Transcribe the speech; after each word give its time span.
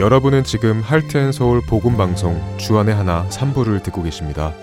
여러분은 0.00 0.44
지금 0.44 0.80
할트앤서울 0.80 1.60
복음방송 1.68 2.56
주안의 2.56 2.94
하나 2.94 3.28
3부를 3.28 3.82
듣고 3.82 4.02
계십니다. 4.02 4.54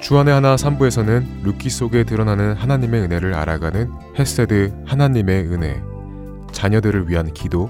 주안의 0.00 0.32
하나 0.32 0.56
3부에서는 0.56 1.42
루키 1.44 1.68
속에 1.68 2.04
드러나는 2.04 2.54
하나님의 2.54 3.02
은혜를 3.02 3.34
알아가는 3.34 3.92
헤세드 4.18 4.72
하나님의 4.86 5.44
은혜, 5.48 5.78
자녀들을 6.52 7.10
위한 7.10 7.34
기도, 7.34 7.68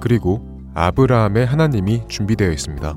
그리고 0.00 0.42
아브라함의 0.74 1.44
하나님이 1.44 2.04
준비되어 2.08 2.50
있습니다. 2.50 2.96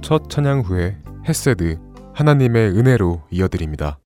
첫 0.00 0.30
찬양 0.30 0.60
후에 0.60 0.98
헤세드 1.28 1.80
하나님의 2.14 2.70
은혜로 2.78 3.22
이어드립니다. 3.32 3.98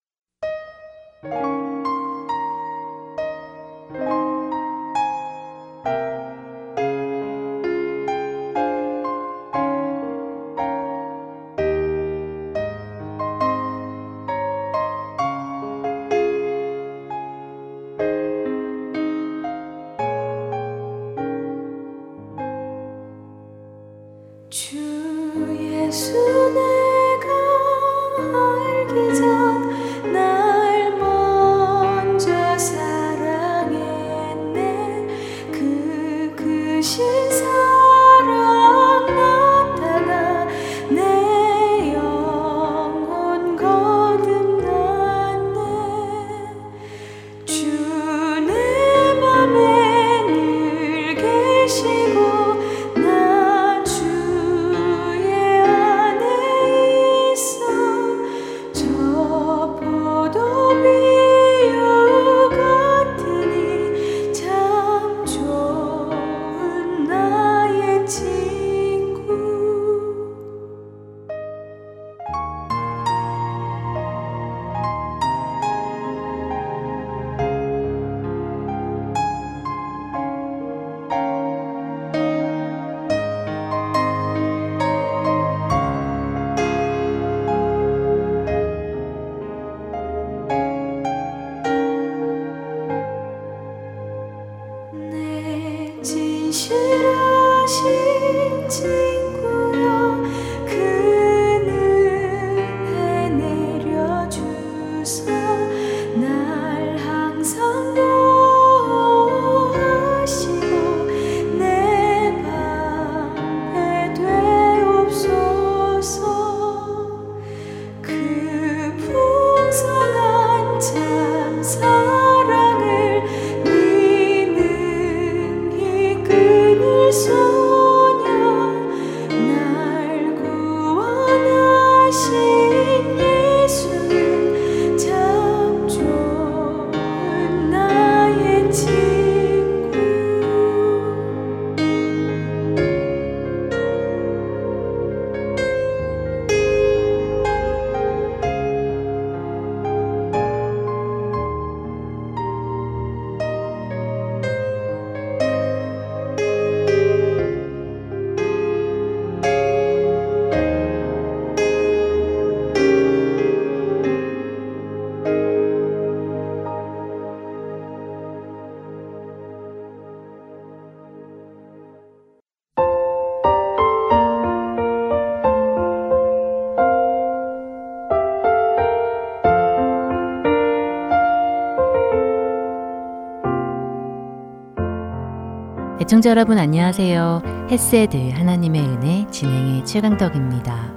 애청자 186.13 186.29
여러분 186.33 186.59
안녕하세요. 186.59 187.69
헤세드 187.71 188.19
하나님의 188.35 188.83
은혜 188.83 189.27
진행의 189.31 189.87
최강덕입니다. 189.87 190.93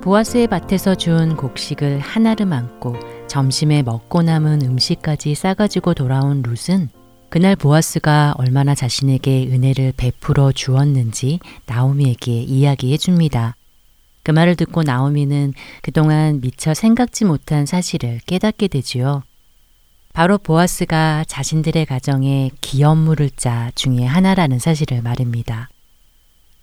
보아스의 0.00 0.48
밭에서 0.48 0.96
주 0.96 1.16
곡식을 1.38 2.00
하나를 2.00 2.52
안고 2.52 2.96
점심에 3.28 3.84
먹고 3.84 4.22
남은 4.22 4.62
음식까지 4.62 5.36
싸가지고 5.36 5.94
돌아온 5.94 6.42
룻은 6.42 6.88
그날 7.28 7.54
보아스가 7.54 8.34
얼마나 8.36 8.74
자신에게 8.74 9.46
은혜를 9.52 9.92
베풀어 9.96 10.50
주었는지 10.50 11.38
나오미에게 11.66 12.32
이야기해 12.42 12.96
줍니다. 12.96 13.54
그 14.24 14.32
말을 14.32 14.56
듣고 14.56 14.82
나오미는 14.82 15.52
그동안 15.82 16.40
미처 16.40 16.74
생각지 16.74 17.24
못한 17.26 17.66
사실을 17.66 18.18
깨닫게 18.26 18.66
되지요. 18.66 19.22
바로 20.12 20.36
보아스가 20.36 21.24
자신들의 21.26 21.86
가정에 21.86 22.50
기업물을 22.60 23.30
짜 23.36 23.70
중의 23.74 24.06
하나라는 24.06 24.58
사실을 24.58 25.00
말입니다. 25.02 25.68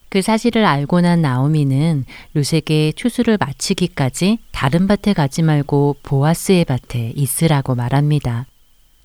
그 0.10 0.22
사실을 0.22 0.66
알고 0.66 1.02
난 1.02 1.22
나오미는 1.22 2.06
요셉의 2.36 2.94
추수를 2.96 3.38
마치기까지 3.40 4.40
다른 4.52 4.88
밭에 4.88 5.14
가지 5.14 5.42
말고 5.42 5.98
보아스의 6.04 6.66
밭에 6.68 7.14
있으라고 7.16 7.76
말합니다. 7.76 8.46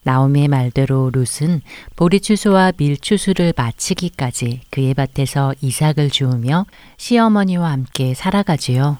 나오미의 0.06 0.49
말대로 0.49 1.11
룻은 1.11 1.62
보리 1.97 2.20
추수와 2.20 2.73
밀 2.73 2.99
추수를 2.99 3.55
마치기까지 3.56 4.61
그의 4.70 4.93
밭에서 4.97 5.55
이삭을 5.62 6.11
주우며 6.11 6.67
시어머니와 6.99 7.70
함께 7.70 8.12
살아가지요. 8.12 8.99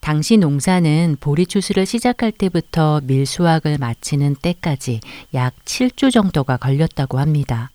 당시 0.00 0.36
농사는 0.38 1.18
보리 1.20 1.46
추수를 1.46 1.86
시작할 1.86 2.32
때부터 2.32 3.00
밀수확을 3.04 3.78
마치는 3.78 4.34
때까지 4.42 5.00
약 5.34 5.54
7주 5.64 6.10
정도가 6.12 6.56
걸렸다고 6.56 7.18
합니다. 7.18 7.70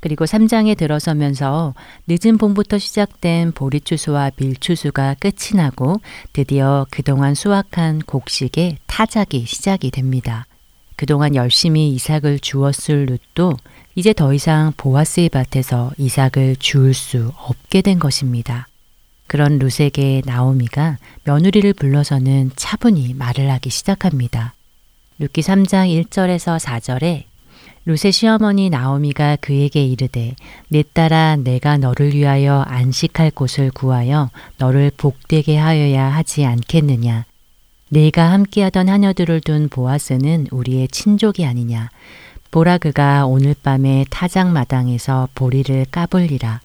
그리고 0.00 0.24
3장에 0.24 0.76
들어서면서 0.76 1.74
늦은 2.08 2.38
봄부터 2.38 2.78
시작된 2.78 3.52
보리 3.52 3.80
추수와 3.82 4.30
밀 4.36 4.56
추수가 4.56 5.14
끝이 5.20 5.56
나고 5.56 6.00
드디어 6.32 6.86
그동안 6.90 7.34
수확한 7.34 7.98
곡식의 8.00 8.78
타작이 8.86 9.44
시작이 9.44 9.90
됩니다. 9.90 10.46
그동안 10.96 11.34
열심히 11.34 11.90
이삭을 11.92 12.38
주었을 12.40 13.06
룻도 13.06 13.54
이제 13.94 14.12
더 14.14 14.32
이상 14.32 14.72
보아스의 14.78 15.28
밭에서 15.34 15.92
이삭을 15.98 16.56
주울 16.58 16.94
수 16.94 17.32
없게 17.38 17.82
된 17.82 17.98
것입니다. 17.98 18.69
그런 19.30 19.60
루세의 19.60 20.22
나오미가 20.24 20.98
며느리를 21.22 21.72
불러서는 21.74 22.50
차분히 22.56 23.14
말을 23.14 23.48
하기 23.48 23.70
시작합니다. 23.70 24.54
루키 25.20 25.40
3장 25.40 25.86
1절에서 26.08 26.58
4절에 26.58 27.22
루세 27.86 28.10
시어머니 28.10 28.70
나오미가 28.70 29.36
그에게 29.40 29.84
이르되 29.86 30.34
내 30.66 30.82
딸아 30.92 31.36
내가 31.36 31.76
너를 31.76 32.12
위하여 32.12 32.62
안식할 32.66 33.30
곳을 33.30 33.70
구하여 33.70 34.30
너를 34.58 34.90
복되게 34.96 35.56
하여야 35.56 36.06
하지 36.06 36.44
않겠느냐 36.44 37.24
내가 37.88 38.32
함께하던 38.32 38.88
하녀들을 38.88 39.42
둔 39.42 39.68
보아스는 39.68 40.48
우리의 40.50 40.88
친족이 40.88 41.46
아니냐 41.46 41.90
보라 42.50 42.78
그가 42.78 43.26
오늘 43.26 43.54
밤에 43.62 44.04
타작 44.10 44.48
마당에서 44.50 45.28
보리를 45.36 45.86
까불리라 45.92 46.62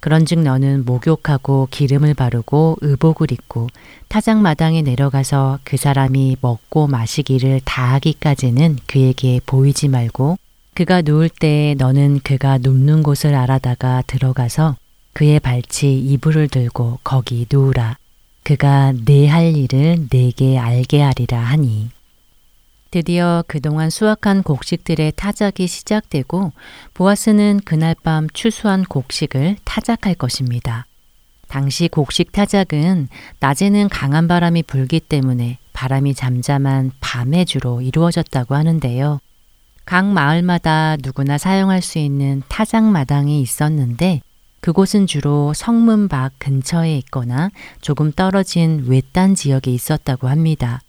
그런즉 0.00 0.40
너는 0.40 0.84
목욕하고 0.84 1.66
기름을 1.72 2.14
바르고 2.14 2.76
의복을 2.80 3.32
입고 3.32 3.66
타작 4.06 4.38
마당에 4.38 4.82
내려가서 4.82 5.58
그 5.64 5.76
사람이 5.76 6.36
먹고 6.40 6.86
마시기를 6.86 7.60
다하기까지는 7.64 8.76
그에게 8.86 9.40
보이지 9.44 9.88
말고 9.88 10.38
그가 10.74 11.02
누울 11.02 11.28
때에 11.28 11.74
너는 11.74 12.20
그가 12.22 12.58
눕는 12.58 13.02
곳을 13.02 13.34
알아다가 13.34 14.04
들어가서 14.06 14.76
그의 15.14 15.40
발치 15.40 15.98
이불을 15.98 16.46
들고 16.48 17.00
거기 17.02 17.46
누우라. 17.50 17.96
그가 18.44 18.92
내할 19.04 19.52
네 19.52 19.58
일을 19.62 20.08
내게 20.10 20.56
알게 20.56 21.02
하리라 21.02 21.40
하니. 21.40 21.90
드디어 22.90 23.44
그동안 23.46 23.90
수확한 23.90 24.42
곡식들의 24.42 25.12
타작이 25.16 25.66
시작되고 25.66 26.52
보아스는 26.94 27.60
그날 27.64 27.94
밤 28.02 28.28
추수한 28.32 28.82
곡식을 28.84 29.56
타작할 29.64 30.14
것입니다. 30.14 30.86
당시 31.48 31.88
곡식 31.88 32.32
타작은 32.32 33.08
낮에는 33.40 33.88
강한 33.88 34.26
바람이 34.28 34.62
불기 34.62 35.00
때문에 35.00 35.58
바람이 35.74 36.14
잠잠한 36.14 36.92
밤에 37.00 37.44
주로 37.44 37.80
이루어졌다고 37.82 38.54
하는데요. 38.54 39.20
각 39.84 40.06
마을마다 40.06 40.96
누구나 41.02 41.38
사용할 41.38 41.80
수 41.82 41.98
있는 41.98 42.42
타작 42.48 42.84
마당이 42.84 43.40
있었는데 43.40 44.20
그곳은 44.60 45.06
주로 45.06 45.52
성문 45.54 46.08
밖 46.08 46.32
근처에 46.38 46.96
있거나 46.98 47.50
조금 47.80 48.12
떨어진 48.12 48.84
외딴 48.88 49.34
지역에 49.34 49.70
있었다고 49.70 50.28
합니다. 50.28 50.80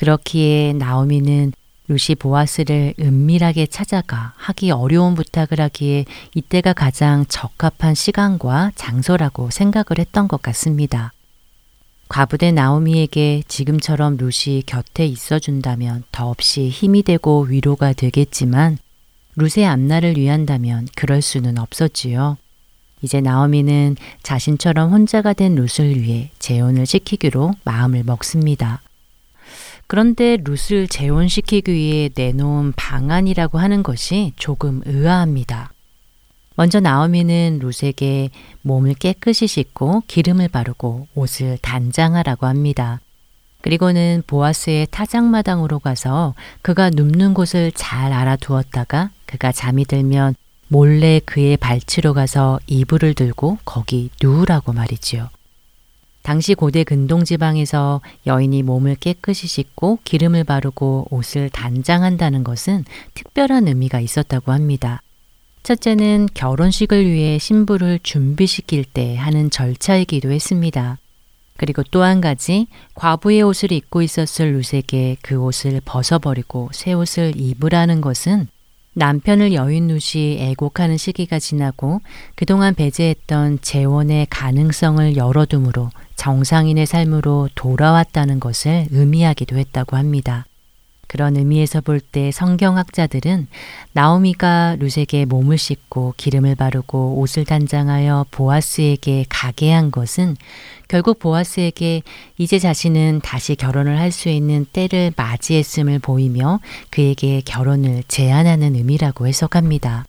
그렇기에 0.00 0.72
나오미는 0.78 1.52
루시 1.88 2.14
보아스를 2.14 2.94
은밀하게 2.98 3.66
찾아가 3.66 4.32
하기 4.38 4.70
어려운 4.70 5.14
부탁을 5.14 5.60
하기에 5.60 6.06
이때가 6.34 6.72
가장 6.72 7.26
적합한 7.26 7.94
시간과 7.94 8.72
장소라고 8.76 9.50
생각을 9.50 9.98
했던 9.98 10.26
것 10.26 10.40
같습니다. 10.40 11.12
과부된 12.08 12.54
나오미에게 12.54 13.42
지금처럼 13.46 14.16
루시 14.16 14.62
곁에 14.64 15.04
있어준다면 15.04 16.04
더없이 16.12 16.70
힘이 16.70 17.02
되고 17.02 17.42
위로가 17.42 17.92
되겠지만 17.92 18.78
루세 19.36 19.66
앞날을 19.66 20.16
위한다면 20.16 20.88
그럴 20.94 21.20
수는 21.20 21.58
없었지요. 21.58 22.38
이제 23.02 23.20
나오미는 23.20 23.96
자신처럼 24.22 24.92
혼자가 24.92 25.34
된루룻를 25.34 26.00
위해 26.00 26.30
재혼을 26.38 26.86
시키기로 26.86 27.52
마음을 27.64 28.02
먹습니다. 28.04 28.80
그런데 29.90 30.36
룻을 30.44 30.86
재혼시키기 30.86 31.72
위해 31.72 32.08
내놓은 32.14 32.70
방안이라고 32.76 33.58
하는 33.58 33.82
것이 33.82 34.32
조금 34.36 34.80
의아합니다. 34.86 35.72
먼저 36.54 36.78
나오미는 36.78 37.58
룻에게 37.60 38.30
몸을 38.62 38.94
깨끗이 38.94 39.48
씻고 39.48 40.04
기름을 40.06 40.46
바르고 40.46 41.08
옷을 41.16 41.58
단장하라고 41.60 42.46
합니다. 42.46 43.00
그리고는 43.62 44.22
보아스의 44.28 44.86
타작마당으로 44.92 45.80
가서 45.80 46.34
그가 46.62 46.90
눕는 46.90 47.34
곳을 47.34 47.72
잘 47.74 48.12
알아두었다가 48.12 49.10
그가 49.26 49.50
잠이 49.50 49.86
들면 49.86 50.36
몰래 50.68 51.20
그의 51.24 51.56
발치로 51.56 52.14
가서 52.14 52.60
이불을 52.68 53.14
들고 53.14 53.58
거기 53.64 54.10
누우라고 54.22 54.72
말이지요. 54.72 55.30
당시 56.22 56.54
고대 56.54 56.84
근동 56.84 57.24
지방에서 57.24 58.00
여인이 58.26 58.62
몸을 58.62 58.96
깨끗이 58.96 59.46
씻고 59.46 60.00
기름을 60.04 60.44
바르고 60.44 61.06
옷을 61.10 61.48
단장한다는 61.50 62.44
것은 62.44 62.84
특별한 63.14 63.68
의미가 63.68 64.00
있었다고 64.00 64.52
합니다. 64.52 65.00
첫째는 65.62 66.28
결혼식을 66.34 67.10
위해 67.10 67.38
신부를 67.38 68.00
준비시킬 68.02 68.84
때 68.84 69.16
하는 69.16 69.50
절차이기도 69.50 70.30
했습니다. 70.30 70.98
그리고 71.56 71.82
또 71.90 72.02
한 72.02 72.22
가지 72.22 72.66
과부의 72.94 73.42
옷을 73.42 73.72
입고 73.72 74.00
있었을 74.00 74.54
루세게그 74.54 75.36
옷을 75.42 75.80
벗어버리고 75.84 76.70
새 76.72 76.94
옷을 76.94 77.34
입으라는 77.36 78.00
것은 78.00 78.48
남편을 78.94 79.52
여인 79.52 79.88
루시 79.88 80.38
애곡하는 80.40 80.96
시기가 80.96 81.38
지나고 81.38 82.00
그동안 82.34 82.74
배제했던 82.74 83.58
재혼의 83.60 84.26
가능성을 84.30 85.16
열어둠으로 85.16 85.90
정상인의 86.20 86.84
삶으로 86.84 87.48
돌아왔다는 87.54 88.40
것을 88.40 88.86
의미하기도 88.90 89.56
했다고 89.56 89.96
합니다. 89.96 90.44
그런 91.08 91.36
의미에서 91.38 91.80
볼 91.80 91.98
때 91.98 92.30
성경학자들은 92.32 93.46
나오미가 93.92 94.76
루색의 94.80 95.24
몸을 95.26 95.56
씻고 95.58 96.12
기름을 96.18 96.56
바르고 96.56 97.18
옷을 97.18 97.44
단장하여 97.46 98.26
보아스에게 98.32 99.24
가게 99.30 99.72
한 99.72 99.90
것은 99.90 100.36
결국 100.88 101.18
보아스에게 101.20 102.02
이제 102.38 102.58
자신은 102.58 103.22
다시 103.24 103.56
결혼을 103.56 103.98
할 103.98 104.10
수 104.12 104.28
있는 104.28 104.66
때를 104.72 105.12
맞이했음을 105.16 106.00
보이며 106.00 106.60
그에게 106.90 107.40
결혼을 107.46 108.02
제안하는 108.08 108.74
의미라고 108.74 109.26
해석합니다. 109.26 110.04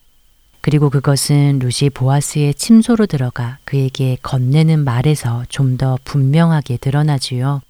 그리고 0.62 0.92
그것은 0.92 1.58
루시 1.60 1.90
보아스의 1.90 2.54
침소로 2.54 3.08
들어가 3.08 3.58
그에게 3.66 4.18
건네는 4.22 4.80
말에서 4.84 5.44
좀 5.50 5.72
더 5.82 5.98
분명하게 6.04 6.78
드러나지요. 6.78 7.62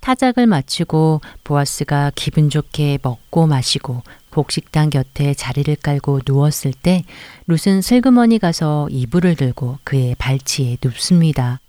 타작을 0.00 0.46
마치고 0.46 1.20
보아스가 1.44 2.10
기분 2.14 2.48
좋게 2.50 2.98
먹고 3.02 3.46
마시고 3.46 4.02
곡식당 4.30 4.90
곁에 4.90 5.34
자리를 5.34 5.76
깔고 5.76 6.20
누웠을 6.26 6.72
때 6.72 7.04
룻은 7.46 7.82
슬그머니 7.82 8.38
가서 8.38 8.88
이불을 8.90 9.36
들고 9.36 9.78
그의 9.84 10.16
발치에 10.16 10.78
눕습니다. 10.82 11.60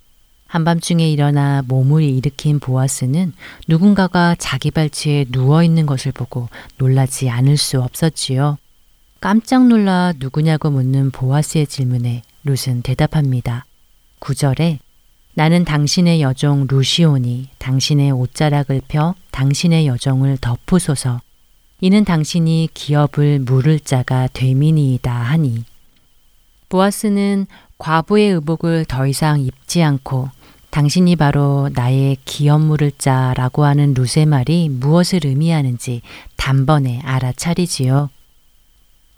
한밤중에 0.48 1.08
일어나 1.12 1.62
몸을 1.68 2.02
일으킨 2.02 2.60
보아스는 2.60 3.34
누군가가 3.68 4.36
자기 4.40 4.72
발치에 4.72 5.26
누워 5.32 5.64
있는 5.64 5.86
것을 5.86 6.12
보고 6.12 6.50
놀라지 6.78 7.30
않을 7.30 7.58
수 7.58 7.82
없었지요. 7.82 8.58
깜짝 9.26 9.66
놀라 9.66 10.14
누구냐고 10.16 10.70
묻는 10.70 11.10
보아스의 11.10 11.66
질문에 11.66 12.22
룻은 12.44 12.84
대답합니다. 12.84 13.66
9절에 14.20 14.78
나는 15.34 15.66
당신의 15.66 16.22
여종 16.22 16.68
루시온이 16.70 17.50
당신의 17.58 18.12
옷자락을 18.12 18.84
펴 18.88 19.16
당신의 19.32 19.88
여종을 19.88 20.38
덮으소서 20.42 21.22
이는 21.82 22.06
당신이 22.06 22.70
기업을 22.76 23.40
물을 23.40 23.80
자가 23.80 24.30
되민이이다 24.32 25.12
하니 25.12 25.64
보아스는 26.70 27.48
과부의 27.80 28.32
의복을 28.34 28.86
더 28.86 29.08
이상 29.08 29.42
입지 29.42 29.82
않고 29.82 30.30
당신이 30.70 31.16
바로 31.16 31.72
나의 31.74 32.18
기업 32.26 32.62
물을 32.62 32.92
자라고 32.96 33.66
하는 33.66 33.96
루세 33.96 34.26
말이 34.26 34.70
무엇을 34.70 35.22
의미하는지 35.26 36.04
단번에 36.36 37.00
알아차리지요. 37.00 38.12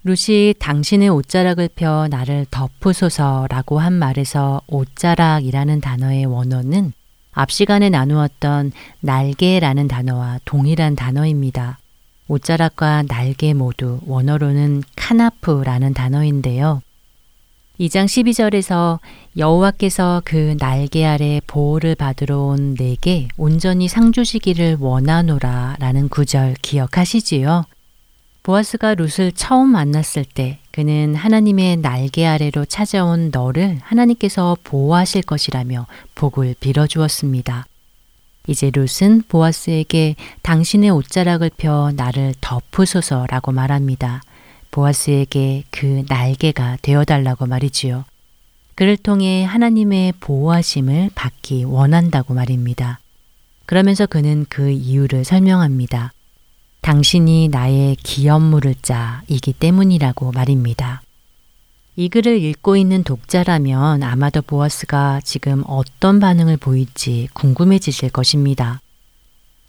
루시 0.08 0.54
당신의 0.58 1.10
옷자락을 1.10 1.68
펴 1.76 2.08
나를 2.08 2.46
덮으소서라고 2.50 3.78
한 3.78 3.92
말에서 3.92 4.62
옷자락이라는 4.66 5.82
단어의 5.82 6.24
원어는 6.24 6.94
앞 7.32 7.50
시간에 7.50 7.90
나누었던 7.90 8.72
날개라는 9.00 9.86
단어와 9.86 10.40
동일한 10.46 10.96
단어입니다. 10.96 11.78
옷자락과 12.26 13.02
날개 13.02 13.52
모두 13.52 14.00
원어로는 14.06 14.82
카나프라는 14.96 15.92
단어인데요. 15.92 16.80
2장 17.78 18.06
12절에서 18.06 19.00
여호와께서 19.36 20.22
그 20.24 20.56
날개 20.58 21.04
아래 21.04 21.38
보호를 21.46 21.94
받으러 21.96 22.38
온 22.38 22.74
내게 22.76 23.28
온전히 23.36 23.88
상주시기를 23.88 24.78
원하노라 24.80 25.76
라는 25.78 26.08
구절 26.08 26.56
기억하시지요? 26.62 27.64
보아스가 28.48 28.94
룻을 28.94 29.30
처음 29.34 29.68
만났을 29.72 30.24
때 30.24 30.58
그는 30.72 31.14
하나님의 31.14 31.76
날개 31.76 32.24
아래로 32.24 32.64
찾아온 32.64 33.28
너를 33.30 33.78
하나님께서 33.82 34.56
보호하실 34.64 35.20
것이라며 35.24 35.86
복을 36.14 36.54
빌어주었습니다. 36.58 37.66
이제 38.46 38.70
룻은 38.74 39.24
보아스에게 39.28 40.16
당신의 40.40 40.88
옷자락을 40.88 41.50
펴 41.58 41.92
나를 41.94 42.32
덮으소서라고 42.40 43.52
말합니다. 43.52 44.22
보아스에게 44.70 45.64
그 45.70 46.04
날개가 46.08 46.78
되어달라고 46.80 47.44
말이지요. 47.44 48.06
그를 48.74 48.96
통해 48.96 49.44
하나님의 49.44 50.14
보호하심을 50.20 51.10
받기 51.14 51.64
원한다고 51.64 52.32
말입니다. 52.32 52.98
그러면서 53.66 54.06
그는 54.06 54.46
그 54.48 54.70
이유를 54.70 55.24
설명합니다. 55.24 56.14
당신이 56.88 57.48
나의 57.48 57.96
기업물을 57.96 58.74
자이기 58.80 59.52
때문이라고 59.52 60.32
말입니다. 60.32 61.02
이 61.96 62.08
글을 62.08 62.42
읽고 62.42 62.78
있는 62.78 63.04
독자라면 63.04 64.02
아마도 64.02 64.40
보아스가 64.40 65.20
지금 65.22 65.62
어떤 65.66 66.18
반응을 66.18 66.56
보일지 66.56 67.28
궁금해지실 67.34 68.08
것입니다. 68.08 68.80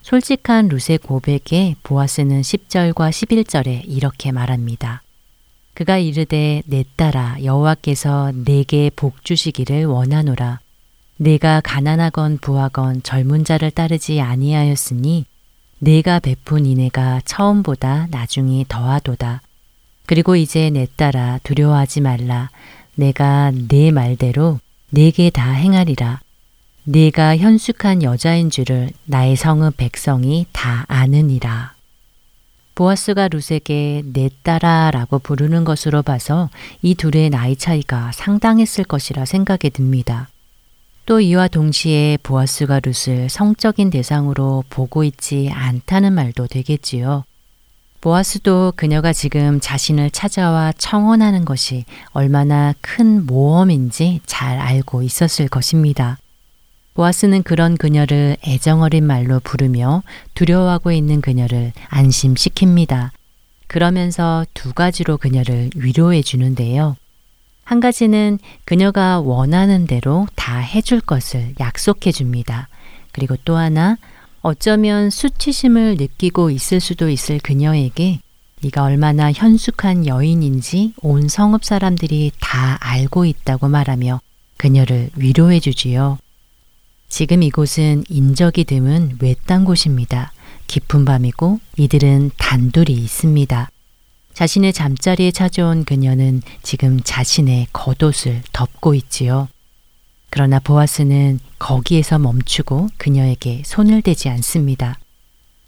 솔직한 0.01 0.69
루의 0.69 0.97
고백에 0.99 1.75
보아스는 1.83 2.39
10절과 2.39 3.09
11절에 3.09 3.81
이렇게 3.83 4.31
말합니다. 4.31 5.01
그가 5.73 5.97
이르되 5.97 6.63
내 6.67 6.85
딸아 6.95 7.43
여호와께서 7.43 8.31
내게 8.45 8.89
복 8.95 9.25
주시기를 9.25 9.87
원하노라. 9.87 10.61
내가 11.17 11.59
가난하건 11.65 12.37
부하건 12.37 13.03
젊은 13.03 13.43
자를 13.43 13.71
따르지 13.71 14.21
아니하였으니 14.21 15.25
네가 15.81 16.19
베푼 16.19 16.65
이내가 16.65 17.21
처음보다 17.23 18.07
나중이 18.11 18.65
더하도다. 18.67 19.41
그리고 20.05 20.35
이제 20.35 20.69
내 20.69 20.87
따라 20.97 21.39
두려워하지 21.43 22.01
말라. 22.01 22.49
내가 22.95 23.51
내 23.69 23.89
말대로 23.91 24.59
네게다 24.89 25.49
행하리라. 25.49 26.19
네가 26.83 27.37
현숙한 27.37 28.03
여자인 28.03 28.49
줄을 28.49 28.89
나의 29.05 29.37
성읍 29.37 29.77
백성이 29.77 30.47
다 30.51 30.83
아느니라. 30.89 31.73
보아스가 32.75 33.29
루세게 33.29 34.03
내 34.13 34.29
딸아라고 34.43 35.19
부르는 35.19 35.63
것으로 35.63 36.01
봐서 36.01 36.49
이 36.81 36.95
둘의 36.95 37.29
나이 37.29 37.55
차이가 37.55 38.11
상당했을 38.11 38.83
것이라 38.83 39.25
생각이 39.25 39.69
듭니다. 39.69 40.29
또 41.09 41.19
이와 41.19 41.47
동시에 41.47 42.19
보아스가 42.21 42.81
룻을 42.81 43.29
성적인 43.29 43.89
대상으로 43.89 44.63
보고 44.69 45.03
있지 45.03 45.49
않다는 45.51 46.13
말도 46.13 46.45
되겠지요. 46.45 47.23
보아스도 47.99 48.71
그녀가 48.75 49.11
지금 49.11 49.59
자신을 49.59 50.11
찾아와 50.11 50.71
청혼하는 50.77 51.45
것이 51.45 51.85
얼마나 52.11 52.75
큰 52.81 53.25
모험인지 53.25 54.21
잘 54.27 54.59
알고 54.59 55.01
있었을 55.01 55.47
것입니다. 55.47 56.19
보아스는 56.93 57.41
그런 57.41 57.75
그녀를 57.75 58.37
애정어린 58.45 59.03
말로 59.03 59.39
부르며 59.43 60.03
두려워하고 60.35 60.91
있는 60.91 61.21
그녀를 61.21 61.73
안심시킵니다. 61.89 63.09
그러면서 63.65 64.45
두 64.53 64.75
가지로 64.75 65.17
그녀를 65.17 65.71
위로해 65.75 66.21
주는데요. 66.21 66.95
한 67.69 67.79
가지는 67.79 68.39
그녀가 68.65 69.19
원하는 69.19 69.85
대로 69.85 70.25
다 70.33 70.57
해줄 70.57 71.01
것을 71.01 71.53
약속해 71.59 72.11
줍니다. 72.11 72.67
그리고 73.11 73.35
또 73.45 73.57
하나, 73.57 73.95
어쩌면 74.41 75.11
수치심을 75.11 75.97
느끼고 75.97 76.49
있을 76.49 76.79
수도 76.79 77.11
있을 77.11 77.37
그녀에게 77.37 78.21
네가 78.63 78.81
얼마나 78.83 79.31
현숙한 79.31 80.07
여인인지 80.07 80.95
온 81.03 81.27
성읍 81.27 81.63
사람들이 81.63 82.31
다 82.39 82.79
알고 82.81 83.25
있다고 83.25 83.67
말하며 83.67 84.19
그녀를 84.57 85.11
위로해 85.15 85.59
주지요. 85.59 86.17
지금 87.07 87.43
이곳은 87.43 88.03
인적이 88.09 88.63
드문 88.65 89.19
외딴 89.21 89.63
곳입니다. 89.63 90.31
깊은 90.65 91.05
밤이고 91.05 91.59
이들은 91.77 92.31
단둘이 92.35 92.89
있습니다. 92.93 93.69
자신의 94.39 94.71
잠자리에 94.71 95.31
찾아온 95.31 95.83
그녀는 95.83 96.41
지금 96.63 97.01
자신의 97.03 97.67
겉옷을 97.73 98.41
덮고 98.53 98.95
있지요. 98.95 99.49
그러나 100.29 100.59
보아스는 100.59 101.41
거기에서 101.59 102.19
멈추고 102.19 102.87
그녀에게 102.95 103.63
손을 103.65 104.01
대지 104.01 104.29
않습니다. 104.29 104.97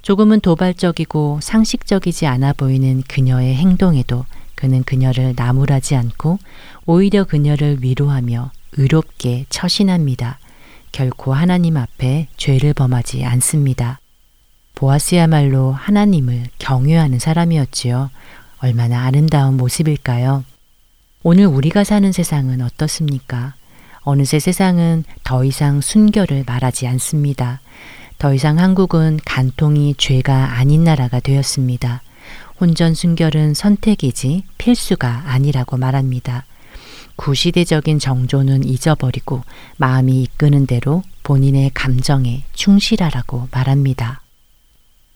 조금은 0.03 0.39
도발적이고 0.39 1.39
상식적이지 1.43 2.25
않아 2.27 2.53
보이는 2.53 3.03
그녀의 3.09 3.55
행동에도 3.57 4.23
그는 4.55 4.83
그녀를 4.85 5.33
나무라지 5.35 5.97
않고 5.97 6.39
오히려 6.85 7.25
그녀를 7.25 7.79
위로하며 7.81 8.51
의롭게 8.77 9.47
처신합니다. 9.49 10.39
결코 10.93 11.33
하나님 11.33 11.75
앞에 11.75 12.29
죄를 12.37 12.73
범하지 12.73 13.25
않습니다. 13.25 13.99
보아스야말로 14.75 15.73
하나님을 15.73 16.45
경외하는 16.57 17.19
사람이었지요. 17.19 18.09
얼마나 18.63 19.06
아름다운 19.06 19.58
모습일까요? 19.58 20.46
오늘 21.24 21.48
우리가 21.48 21.84
사는 21.84 22.12
세상은 22.12 22.62
어떻습니까? 22.62 23.56
어느새 24.01 24.39
세상은 24.39 25.03
더 25.24 25.44
이상 25.44 25.82
순결을 25.82 26.44
말하지 26.46 26.86
않습니다. 26.88 27.60
더 28.20 28.36
이상 28.36 28.60
한국은 28.60 29.20
간통이 29.25 29.96
죄가 29.98 30.58
아닌 30.60 30.84
나라가 30.84 31.20
되었습니다. 31.20 32.03
혼전 32.60 32.94
순결은 32.94 33.56
선택이지 33.56 34.44
필수가 34.60 35.24
아니라고 35.25 35.77
말합니다. 35.77 36.46
구시대적인 37.15 37.98
정조는 37.98 38.63
잊어버리고 38.63 39.41
마음이 39.77 40.22
이끄는 40.24 40.68
대로 40.68 41.01
본인의 41.24 41.72
감정에 41.74 42.44
충실하라고 42.53 43.48
말합니다. 43.50 44.20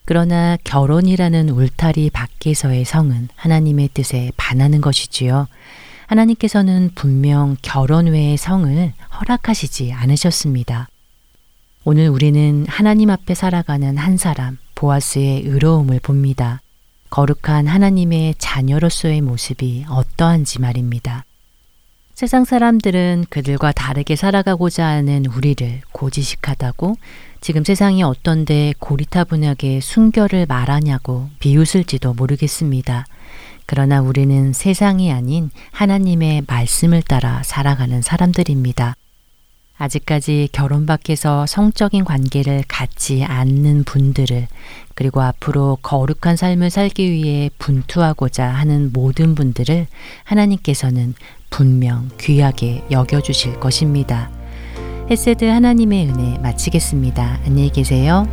그러나 0.06 0.56
결혼이라는 0.64 1.50
울타리 1.50 2.12
밖에서의 2.12 2.86
성은 2.86 3.28
하나님의 3.36 3.90
뜻에 3.94 4.32
반하는 4.38 4.80
것이지요. 4.80 5.48
하나님께서는 6.06 6.92
분명 6.94 7.58
결혼 7.64 8.06
외의 8.06 8.38
성을 8.38 8.94
허락하시지 9.20 9.92
않으셨습니다. 9.94 10.88
오늘 11.84 12.10
우리는 12.10 12.68
하나님 12.70 13.10
앞에 13.10 13.34
살아가는 13.34 13.98
한 13.98 14.18
사람, 14.18 14.60
보아스의 14.76 15.42
의로움을 15.46 16.00
봅니다. 16.02 16.62
거룩한 17.10 17.66
하나님의 17.66 18.36
자녀로서의 18.38 19.22
모습이 19.22 19.86
어떠한지 19.90 20.62
말입니다. 20.62 21.26
세상 22.14 22.46
사람들은 22.46 23.26
그들과 23.30 23.72
다르게 23.72 24.16
살아가고자 24.16 24.86
하는 24.86 25.26
우리를 25.26 25.82
고지식하다고 25.92 26.96
지금 27.48 27.64
세상이 27.64 28.02
어떤데 28.02 28.74
고리타분하게 28.80 29.80
순결을 29.80 30.48
말하냐고 30.50 31.30
비웃을지도 31.40 32.16
모르겠습니다. 32.16 33.06
그러나 33.68 34.02
우리는 34.02 34.52
세상이 34.52 35.12
아닌 35.14 35.52
하나님의 35.70 36.46
말씀을 36.48 37.04
따라 37.04 37.44
살아가는 37.44 38.02
사람들입니다. 38.02 38.96
아직까지 39.78 40.50
결혼 40.54 40.88
밖에서 40.88 41.46
성적인 41.46 42.04
관계를 42.04 42.64
갖지 42.68 43.24
않는 43.24 43.84
분들을 43.84 44.48
그리고 44.96 45.22
앞으로 45.22 45.78
거룩한 45.84 46.38
삶을 46.38 46.72
살기 46.72 47.12
위해 47.12 47.52
분투하고자 47.60 48.44
하는 48.44 48.90
모든 48.92 49.36
분들을 49.36 49.86
하나님께서는 50.24 51.14
분명 51.52 52.10
귀하게 52.20 52.82
여겨주실 52.90 53.60
것입니다. 53.60 54.32
헤세드 55.10 55.46
하나님의 55.46 56.08
은혜 56.10 56.38
마치겠습니다. 56.40 57.40
안녕히 57.46 57.70
계세요. 57.72 58.28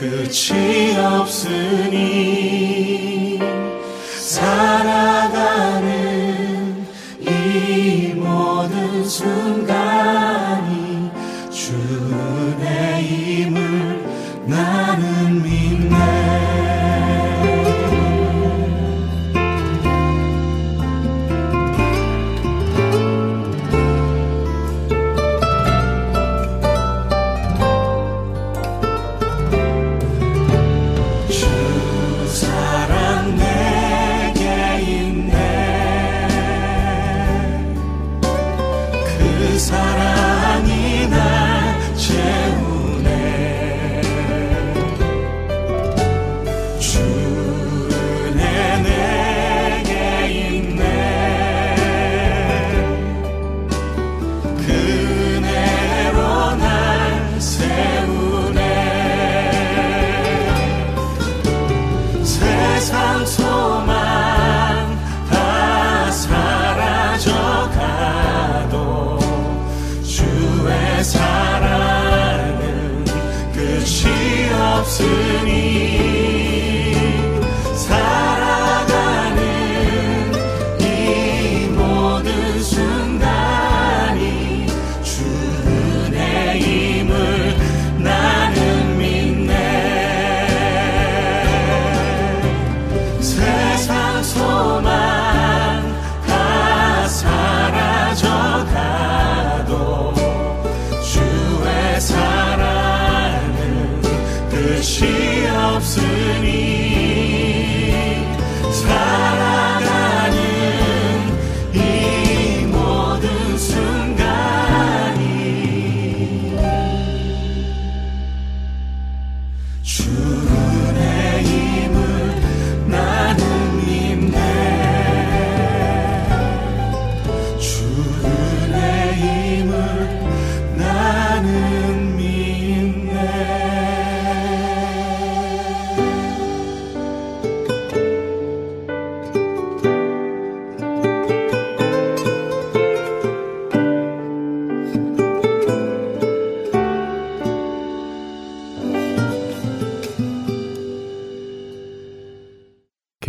끝이 0.00 0.96
없으니 0.96 3.36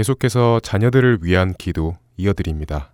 계속해서 0.01 0.59
자녀들을 0.63 1.19
위한 1.21 1.53
기도 1.53 1.95
이어드립니다. 2.17 2.91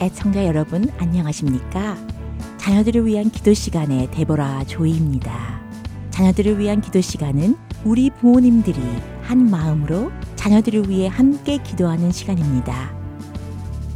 애청자 0.00 0.44
여러분 0.46 0.88
안녕하십니까? 0.98 1.96
자녀들을 2.58 3.06
위한 3.06 3.28
기도 3.32 3.52
시간의 3.52 4.12
데보라 4.12 4.64
조이입니다. 4.68 5.60
자녀들을 6.12 6.60
위한 6.60 6.80
기도 6.80 7.00
시간은 7.00 7.56
우리 7.84 8.10
부모님들이 8.10 8.78
한 9.22 9.50
마음으로 9.50 10.12
자녀들을 10.36 10.88
위해 10.88 11.08
함께 11.08 11.58
기도하는 11.58 12.12
시간입니다. 12.12 12.99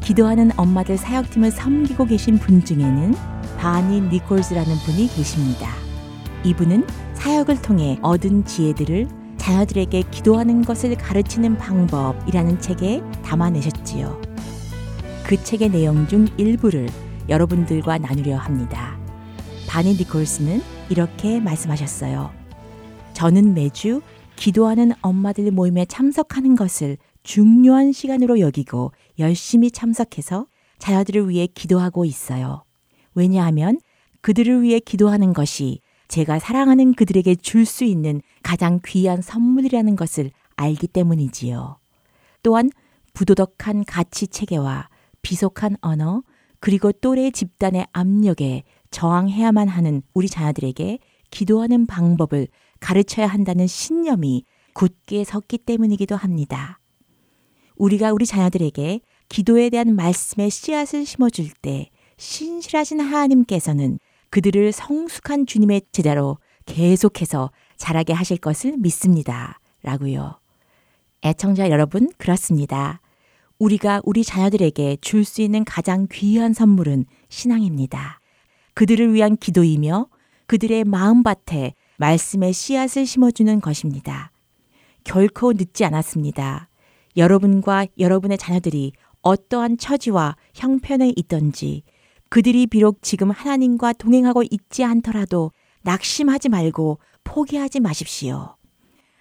기도하는 0.05 0.51
엄마들 0.59 0.99
사역팀을 0.99 1.51
섬기고 1.51 2.05
계신 2.05 2.39
분 2.39 2.63
중에는 2.63 3.15
바니 3.57 4.03
니콜즈라는 4.03 4.77
분이 4.85 5.07
계십니다. 5.09 5.71
이분은 6.45 6.87
사역을 7.15 7.63
통해 7.63 7.99
얻은 8.03 8.45
지혜들을 8.45 9.09
자녀들에게 9.39 10.03
기도하는 10.11 10.61
것을 10.63 10.95
가르치는 10.97 11.57
방법이라는 11.57 12.61
책에 12.61 13.03
담아내셨지요. 13.25 14.21
그 15.27 15.43
책의 15.43 15.71
내용 15.71 16.07
중 16.07 16.29
일부를 16.37 16.87
여러분들과 17.31 17.97
나누려 17.97 18.37
합니다. 18.37 18.99
바니 19.67 19.95
니콜스는 19.95 20.61
이렇게 20.91 21.41
말씀하셨어요. 21.41 22.31
저는 23.15 23.55
매주 23.55 24.03
기도하는 24.37 24.93
엄마들 25.01 25.51
모임에 25.51 25.87
참석하는 25.87 26.57
것을 26.57 26.99
중요한 27.25 27.93
시간으로 27.93 28.39
여기고 28.39 28.93
열심히 29.19 29.71
참석해서 29.71 30.47
자녀들을 30.79 31.31
위해 31.31 31.47
기도하고 31.47 32.05
있어요. 32.05 32.63
왜냐하면 33.15 33.81
그들을 34.21 34.61
위해 34.63 34.79
기도하는 34.79 35.33
것이 35.33 35.81
제가 36.09 36.39
사랑하는 36.39 36.93
그들에게 36.93 37.35
줄 37.37 37.65
수 37.65 37.85
있는 37.85 38.21
가장 38.43 38.79
귀한 38.85 39.23
선물이라는 39.23 39.97
것을 39.97 40.31
알기 40.57 40.87
때문이지요. 40.87 41.79
또한 42.43 42.71
부도덕한 43.15 43.85
가치 43.87 44.27
체계와 44.27 44.91
비속한 45.23 45.77
언어, 45.81 46.23
그리고 46.61 46.93
또래 46.93 47.31
집단의 47.31 47.87
압력에 47.93 48.65
저항해야만 48.91 49.67
하는 49.69 50.03
우리 50.13 50.29
자녀들에게 50.29 50.99
기도하는 51.31 51.87
방법을 51.87 52.49
가르쳐야 52.81 53.27
한다는 53.27 53.67
신념이 53.67 54.45
굳게 54.75 55.25
섰기 55.25 55.59
때문이기도 55.59 56.17
합니다. 56.17 56.81
우리가 57.77 58.13
우리 58.13 58.25
자녀들에게 58.27 59.01
기도에 59.29 59.69
대한 59.71 59.97
말씀의 59.97 60.51
씨앗을 60.51 61.05
심어줄 61.05 61.51
때 61.61 61.91
신실하신 62.19 63.01
하나님께서는 63.01 63.99
그들을 64.31 64.71
성숙한 64.73 65.47
주님의 65.47 65.83
제자로 65.93 66.39
계속해서 66.67 67.51
자라게 67.77 68.13
하실 68.13 68.37
것을 68.39 68.77
믿습니다. 68.79 69.59
라고요. 69.83 70.39
애청자 71.25 71.71
여러분, 71.71 72.11
그렇습니다. 72.17 73.01
우리가 73.59 74.01
우리 74.05 74.25
자녀들에게 74.25 74.99
줄 75.01 75.25
수 75.25 75.41
있는 75.43 75.65
가장 75.65 76.07
귀한 76.11 76.53
선물은 76.53 77.07
신앙입니다. 77.29 78.21
그들을 78.75 79.15
위한 79.15 79.37
기도이며 79.37 80.07
그들의 80.47 80.85
마음밭에 80.85 81.75
말씀의 81.97 82.53
씨앗을 82.53 83.07
심어주는 83.07 83.61
것입니다. 83.61 84.31
결코 85.05 85.53
늦지 85.53 85.85
않았습니다. 85.85 86.69
여러분과 87.17 87.87
여러분의 87.99 88.39
자녀들이 88.39 88.93
어떠한 89.23 89.79
처지와 89.79 90.37
형편에 90.55 91.13
있던지 91.17 91.83
그들이 92.29 92.67
비록 92.67 92.99
지금 93.03 93.31
하나님과 93.31 93.93
동행하고 93.95 94.43
있지 94.51 94.83
않더라도 94.85 95.53
낙심하지 95.83 96.49
말고 96.49 96.99
포기하지 97.23 97.81
마십시오. 97.81 98.57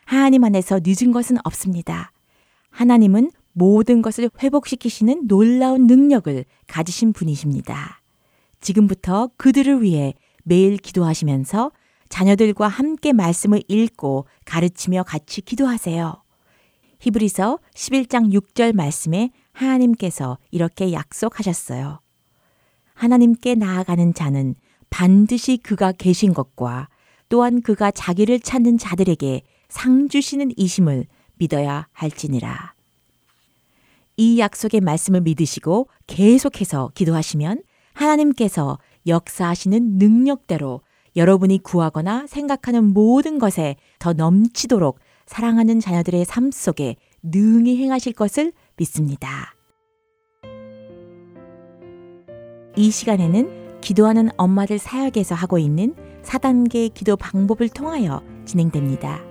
하나님 0.05 0.43
안에서 0.43 0.81
늦은 0.83 1.11
것은 1.11 1.37
없습니다. 1.43 2.11
하나님은 2.71 3.31
모든 3.53 4.01
것을 4.01 4.29
회복시키시는 4.41 5.27
놀라운 5.27 5.85
능력을 5.85 6.43
가지신 6.67 7.13
분이십니다. 7.13 8.01
지금부터 8.59 9.29
그들을 9.37 9.83
위해 9.83 10.13
매일 10.43 10.77
기도하시면서 10.77 11.71
자녀들과 12.09 12.67
함께 12.67 13.13
말씀을 13.13 13.61
읽고 13.67 14.25
가르치며 14.45 15.03
같이 15.03 15.41
기도하세요. 15.41 16.22
히브리서 17.05 17.59
11장 17.73 18.31
6절 18.31 18.73
말씀에 18.73 19.29
하나님께서 19.51 20.37
이렇게 20.51 20.93
약속하셨어요. 20.93 21.99
하나님께 22.93 23.55
나아가는 23.55 24.13
자는 24.13 24.55
반드시 24.89 25.57
그가 25.57 25.91
계신 25.91 26.33
것과 26.33 26.87
또한 27.27 27.61
그가 27.61 27.91
자기를 27.91 28.39
찾는 28.39 28.77
자들에게 28.77 29.41
상 29.67 30.07
주시는 30.07 30.51
이심을 30.55 31.05
믿어야 31.35 31.87
할지니라. 31.91 32.71
이 34.15 34.39
약속의 34.39 34.79
말씀을 34.79 35.21
믿으시고 35.21 35.89
계속해서 36.07 36.91
기도하시면 36.93 37.63
하나님께서 37.93 38.79
역사하시는 39.07 39.97
능력대로 39.97 40.79
여러분이 41.17 41.61
구하거나 41.63 42.27
생각하는 42.27 42.85
모든 42.85 43.39
것에 43.39 43.75
더 43.99 44.13
넘치도록 44.13 44.99
사랑하는 45.25 45.79
자녀들의 45.79 46.25
삶 46.25 46.51
속에 46.51 46.95
능히 47.21 47.77
행하실 47.77 48.13
것을 48.13 48.51
믿습니다. 48.77 49.53
이 52.75 52.91
시간에는 52.91 53.81
기도하는 53.81 54.29
엄마들 54.37 54.79
사역에서 54.79 55.35
하고 55.35 55.57
있는 55.59 55.95
4단계 56.23 56.93
기도 56.93 57.15
방법을 57.15 57.69
통하여 57.69 58.21
진행됩니다. 58.45 59.21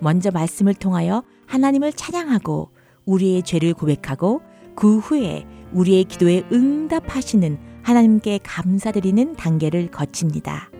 먼저 0.00 0.30
말씀을 0.30 0.74
통하여 0.74 1.22
하나님을 1.46 1.92
찬양하고 1.92 2.70
우리의 3.04 3.42
죄를 3.42 3.74
고백하고 3.74 4.40
그 4.74 4.98
후에 4.98 5.44
우리의 5.72 6.04
기도에 6.04 6.44
응답하시는 6.50 7.58
하나님께 7.82 8.40
감사드리는 8.42 9.34
단계를 9.34 9.90
거칩니다. 9.90 10.70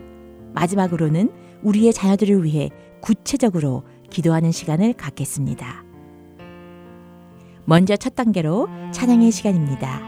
마지막으로는 0.55 1.31
우리의 1.62 1.92
자녀들을 1.92 2.44
위해 2.44 2.70
구체적으로 3.00 3.83
기도하는 4.12 4.53
시간을 4.53 4.92
갖겠습니다. 4.92 5.83
먼저 7.64 7.96
첫 7.96 8.14
단계로 8.14 8.68
찬양의 8.92 9.31
시간입니다. 9.33 10.01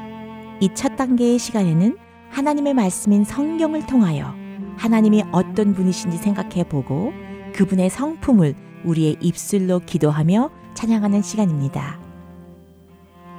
이 0.61 0.69
첫 0.75 0.97
단계의 0.97 1.39
시간에는 1.39 1.97
하나님의 2.31 2.75
말씀인 2.75 3.25
성경을 3.25 3.87
통하여 3.87 4.35
하나님이 4.77 5.25
어떤 5.33 5.75
분이신지 5.75 6.17
생각해 6.19 6.65
보고 6.69 7.13
그분의 7.55 7.91
성품을 7.91 8.55
우리의 8.85 9.17
입술로 9.21 9.81
기도하며 9.81 10.51
찬양하는 10.75 11.23
시간입니다. 11.23 12.01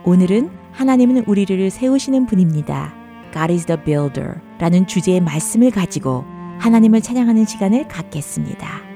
오늘은 0.06 0.50
하나님은 0.72 1.26
우리를 1.26 1.70
세우시는 1.70 2.26
분입니다. 2.26 2.94
God 3.34 3.52
is 3.54 3.66
the 3.66 3.82
builder 3.84 4.36
라는 4.60 4.86
주제의 4.88 5.20
말씀을 5.22 5.72
가지고 5.72 6.24
하나님을 6.60 7.02
찬양하는 7.02 7.46
시간을 7.46 7.88
갖겠습니다. 7.90 8.95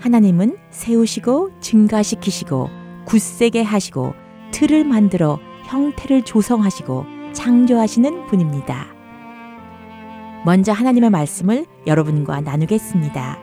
하나님은 0.00 0.56
세우시고 0.70 1.58
증가시키시고 1.60 2.68
굳세게 3.06 3.62
하시고 3.62 4.14
틀을 4.52 4.84
만들어 4.84 5.40
형태를 5.64 6.22
조성하시고 6.24 7.04
창조하시는 7.32 8.26
분입니다. 8.26 8.86
먼저 10.44 10.70
하나님의 10.72 11.10
말씀을 11.10 11.66
여러분과 11.86 12.40
나누겠습니다. 12.42 13.38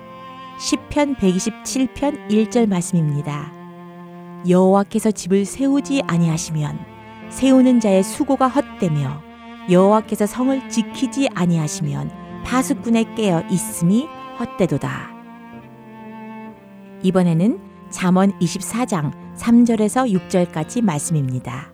10편 0.58 1.18
127편 1.18 2.30
1절 2.30 2.70
말씀입니다. 2.70 3.52
여호와께서 4.48 5.12
집을 5.12 5.44
세우지 5.44 6.04
아니하시면 6.08 6.80
세우는 7.30 7.82
자의 7.82 8.02
수고가 8.02 8.48
헛되며 8.48 9.22
여호와께서 9.70 10.26
성을 10.26 10.70
지키지 10.70 11.28
아니하시면 11.36 12.44
파수꾼의 12.46 13.16
깨어 13.16 13.44
있음이 13.50 14.08
헛되도다. 14.40 15.15
이번에는 17.06 17.60
잠언 17.92 18.32
24장 18.40 19.12
3절에서 19.38 20.12
6절까지 20.12 20.82
말씀입니다. 20.84 21.72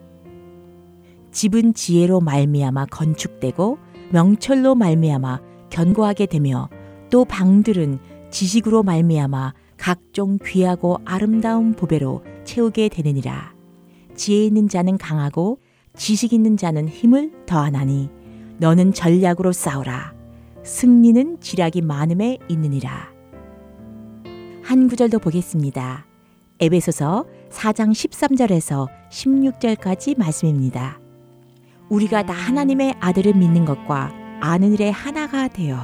집은 1.32 1.74
지혜로 1.74 2.20
말미암아 2.20 2.88
건축되고 2.88 3.78
명철로 4.12 4.76
말미암아 4.76 5.42
견고하게 5.70 6.26
되며 6.26 6.68
또 7.10 7.24
방들은 7.24 8.00
지식으로 8.30 8.84
말미암아 8.84 9.54
각종 9.78 10.38
귀하고 10.46 10.98
아름다운 11.06 11.76
보배로 11.76 12.24
채우게 12.44 12.90
되느니라. 12.90 13.54
지혜 14.16 14.44
있는 14.46 14.68
자는 14.68 14.98
강하고 14.98 15.60
지식 15.96 16.34
있는 16.34 16.58
자는 16.58 16.90
힘을 16.90 17.46
더하나니 17.46 18.10
너는 18.58 18.92
전략으로 18.92 19.54
싸우라. 19.54 20.14
승리는 20.66 21.40
지략이 21.40 21.82
많음에 21.84 22.38
있느니라. 22.50 23.11
한 24.64 24.88
구절도 24.88 25.20
보겠습니다. 25.20 26.06
에베소서 26.60 27.26
4장 27.52 27.90
13절에서 27.92 28.88
16절까지 29.10 30.18
말씀입니다. 30.18 31.00
우리가 31.90 32.24
다 32.24 32.34
음. 32.34 32.38
하나님의 32.40 32.96
아들을 33.00 33.34
믿는 33.36 33.66
것과 33.66 34.12
아는 34.40 34.74
일에 34.74 34.90
하나가 34.90 35.48
되어 35.48 35.78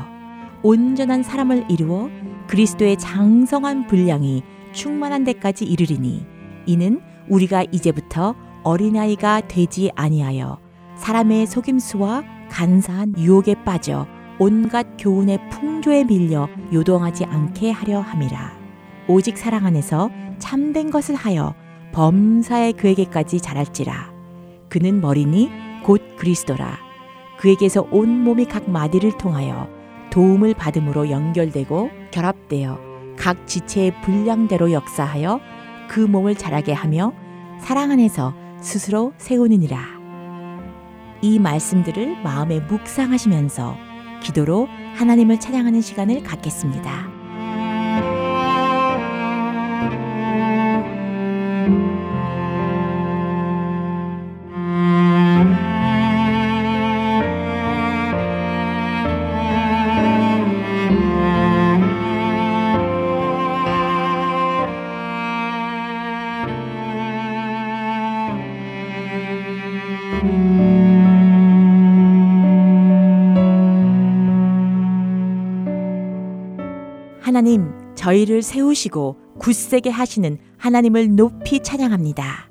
온전한 0.63 1.23
사람을 1.23 1.65
이루어 1.69 2.09
그리스도의 2.47 2.97
장성한 2.97 3.87
분량이 3.87 4.43
충만한 4.71 5.23
데까지 5.23 5.65
이르리니 5.65 6.25
이는 6.65 7.01
우리가 7.29 7.63
이제부터 7.71 8.35
어린아이가 8.63 9.41
되지 9.47 9.91
아니하여 9.95 10.57
사람의 10.97 11.47
속임수와 11.47 12.23
간사한 12.49 13.15
유혹에 13.17 13.55
빠져 13.63 14.07
온갖 14.39 14.85
교훈의 14.99 15.49
풍조에 15.49 16.03
밀려 16.05 16.47
요동하지 16.73 17.25
않게 17.25 17.71
하려 17.71 17.99
함이라. 18.01 18.56
오직 19.07 19.37
사랑 19.37 19.65
안에서 19.65 20.11
참된 20.37 20.91
것을 20.91 21.15
하여 21.15 21.55
범사에 21.93 22.73
그에게까지 22.73 23.39
자랄지라. 23.41 24.11
그는 24.69 24.99
머리니 25.01 25.49
곧 25.83 26.01
그리스도라. 26.17 26.77
그에게서 27.39 27.87
온 27.89 28.09
몸이 28.23 28.45
각 28.45 28.69
마디를 28.69 29.17
통하여 29.17 29.69
도움을 30.11 30.53
받음으로 30.55 31.09
연결되고 31.09 31.89
결합되어 32.11 32.79
각 33.17 33.47
지체의 33.47 34.01
분량대로 34.01 34.71
역사하여 34.71 35.39
그 35.87 35.99
몸을 36.01 36.35
자라게 36.35 36.73
하며 36.73 37.13
사랑 37.61 37.91
안에서 37.91 38.33
스스로 38.59 39.13
세우느니라. 39.17 39.79
이 41.21 41.39
말씀들을 41.39 42.21
마음에 42.23 42.59
묵상하시면서 42.59 43.75
기도로 44.21 44.67
하나님을 44.95 45.39
찬양하는 45.39 45.81
시간을 45.81 46.23
갖겠습니다. 46.23 47.16
저희를 78.07 78.41
세우시고 78.41 79.17
굳세게 79.39 79.89
하시는 79.89 80.37
하나님을 80.57 81.15
높이 81.17 81.59
찬양합니다. 81.59 82.49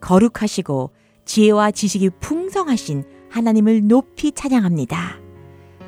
거룩하시고 0.00 0.90
지혜와 1.24 1.70
지식이 1.70 2.10
풍성하신 2.20 3.04
하나님을 3.30 3.86
높이 3.86 4.32
찬양합니다. 4.32 5.18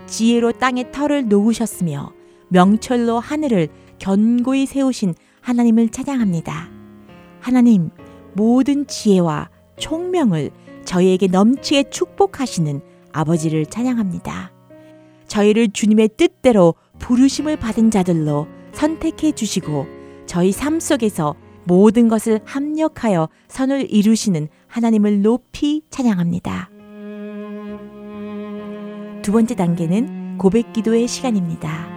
지혜로 0.07 0.53
땅의 0.53 0.92
털을 0.92 1.29
놓으셨으며 1.29 2.12
명철로 2.51 3.18
하늘을 3.18 3.68
견고히 3.99 4.66
세우신 4.66 5.14
하나님을 5.40 5.88
찬양합니다. 5.88 6.68
하나님, 7.40 7.90
모든 8.35 8.87
지혜와 8.87 9.51
총명을 9.79 10.51
저희에게 10.85 11.27
넘치게 11.29 11.90
축복하시는 11.90 12.81
아버지를 13.12 13.66
찬양합니다. 13.66 14.53
저희를 15.27 15.68
주님의 15.73 16.11
뜻대로 16.16 16.75
부르심을 17.01 17.57
받은 17.57 17.90
자들로 17.90 18.46
선택해 18.72 19.33
주시고 19.33 19.87
저희 20.26 20.52
삶 20.52 20.80
속에서 20.80 21.35
모든 21.64 22.09
것을 22.09 22.40
합력하여 22.44 23.28
선을 23.48 23.90
이루시는 23.92 24.48
하나님을 24.66 25.22
높이 25.22 25.83
찬양합니다. 25.90 26.70
두 29.22 29.33
번째 29.33 29.54
단계는 29.54 30.38
고백 30.38 30.72
기도의 30.72 31.06
시간입니다. 31.06 31.88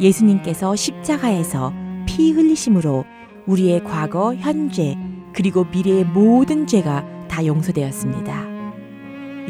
예수님께서 0.00 0.74
십자가에서 0.74 1.72
피 2.06 2.32
흘리심으로 2.32 3.04
우리의 3.46 3.84
과거, 3.84 4.34
현재, 4.34 4.96
그리고 5.32 5.64
미래의 5.64 6.04
모든 6.04 6.66
죄가 6.66 7.26
다 7.28 7.44
용서되었습니다. 7.46 8.46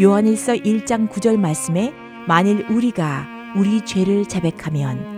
요한일서 0.00 0.54
1장 0.54 1.08
9절 1.08 1.36
말씀에 1.38 1.92
만일 2.26 2.66
우리가 2.70 3.26
우리 3.56 3.84
죄를 3.84 4.26
자백하면 4.26 5.17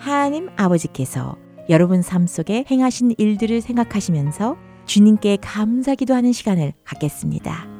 하나님 0.00 0.48
아버지께서 0.56 1.36
여러분 1.68 2.00
삶 2.00 2.26
속에 2.26 2.64
행하신 2.70 3.14
일들을 3.18 3.60
생각하시면서 3.60 4.56
주님께 4.86 5.36
감사 5.42 5.94
기도하는 5.94 6.32
시간을 6.32 6.72
갖겠습니다. 6.84 7.79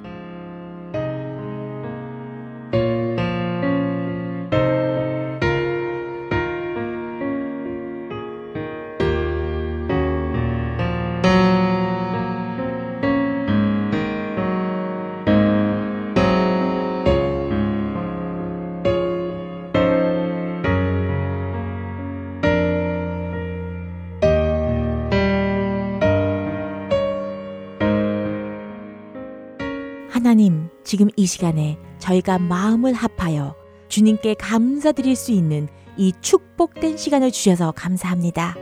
지금 30.90 31.08
이 31.16 31.24
시간에 31.24 31.78
저희가 32.00 32.40
마음을 32.40 32.94
합하여 32.94 33.54
주님께 33.86 34.34
감사드릴 34.34 35.14
수 35.14 35.30
있는 35.30 35.68
이 35.96 36.10
축복된 36.20 36.96
시간을 36.96 37.30
주셔서 37.30 37.70
감사합니다. 37.76 38.56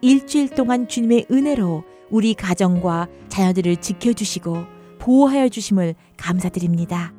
일주일 0.00 0.48
동안 0.48 0.88
주님의 0.88 1.26
은혜로 1.30 1.84
우리 2.08 2.32
가정과 2.32 3.08
자녀들을 3.28 3.82
지켜주시고 3.82 4.64
보호하여 4.98 5.50
주심을 5.50 5.94
감사드립니다. 6.16 7.12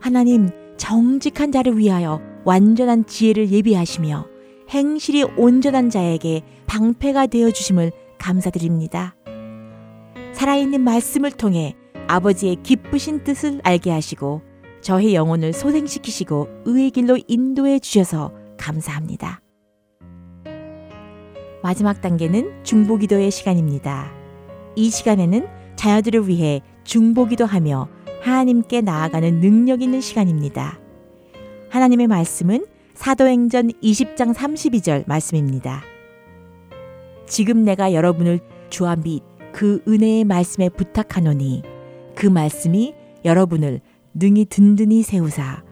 하나님, 0.00 0.48
정직한 0.76 1.52
자를 1.52 1.78
위하여 1.78 2.20
완전한 2.44 3.06
지혜를 3.06 3.52
예비하시며 3.52 4.26
행실이 4.70 5.22
온전한 5.36 5.90
자에게 5.90 6.42
방패가 6.66 7.28
되어 7.28 7.52
주심을 7.52 7.92
감사드립니다. 8.18 9.14
살아있는 10.32 10.80
말씀을 10.80 11.30
통해 11.30 11.76
아버지의 12.10 12.56
기쁘신 12.64 13.22
뜻을 13.22 13.60
알게 13.62 13.90
하시고 13.92 14.42
저의 14.80 15.14
영혼을 15.14 15.52
소생시키시고 15.52 16.48
의의 16.64 16.90
길로 16.90 17.16
인도해 17.28 17.78
주셔서 17.78 18.32
감사합니다. 18.58 19.40
마지막 21.62 22.00
단계는 22.00 22.64
중보기도의 22.64 23.30
시간입니다. 23.30 24.10
이 24.74 24.90
시간에는 24.90 25.46
자녀들을 25.76 26.26
위해 26.26 26.62
중보기도하며 26.84 27.88
하나님께 28.22 28.80
나아가는 28.80 29.38
능력 29.40 29.80
있는 29.82 30.00
시간입니다. 30.00 30.80
하나님의 31.70 32.08
말씀은 32.08 32.66
사도행전 32.94 33.68
20장 33.82 34.34
32절 34.34 35.04
말씀입니다. 35.06 35.82
지금 37.28 37.62
내가 37.64 37.92
여러분을 37.92 38.40
주와 38.70 38.96
및그 38.96 39.84
은혜의 39.86 40.24
말씀에 40.24 40.68
부탁하노니 40.70 41.62
그 42.20 42.26
말씀이 42.26 42.92
여러분을 43.24 43.80
능히 44.12 44.44
든든히 44.44 45.02
세우사 45.02 45.62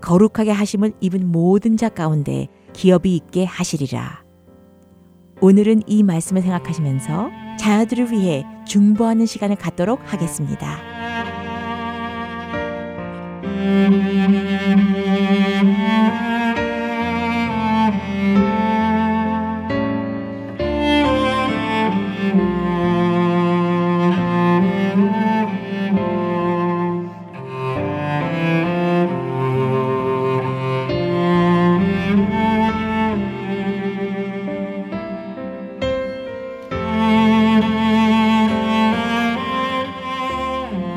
거룩하게 0.00 0.52
하심을 0.52 0.92
입은 1.02 1.30
모든 1.30 1.76
자 1.76 1.90
가운데 1.90 2.48
기업이 2.72 3.14
있게 3.14 3.44
하시리라. 3.44 4.24
오늘은 5.42 5.82
이 5.86 6.02
말씀을 6.02 6.40
생각하시면서 6.40 7.28
자녀들을 7.58 8.10
위해 8.12 8.42
중보하는 8.66 9.26
시간을 9.26 9.56
갖도록 9.56 10.00
하겠습니다. 10.06 10.78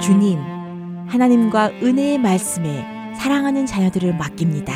주님, 0.01 0.39
하나님과 1.07 1.69
은혜의 1.83 2.17
말씀에 2.17 3.13
사랑하는 3.15 3.67
자녀들을 3.67 4.17
맡깁니다. 4.17 4.73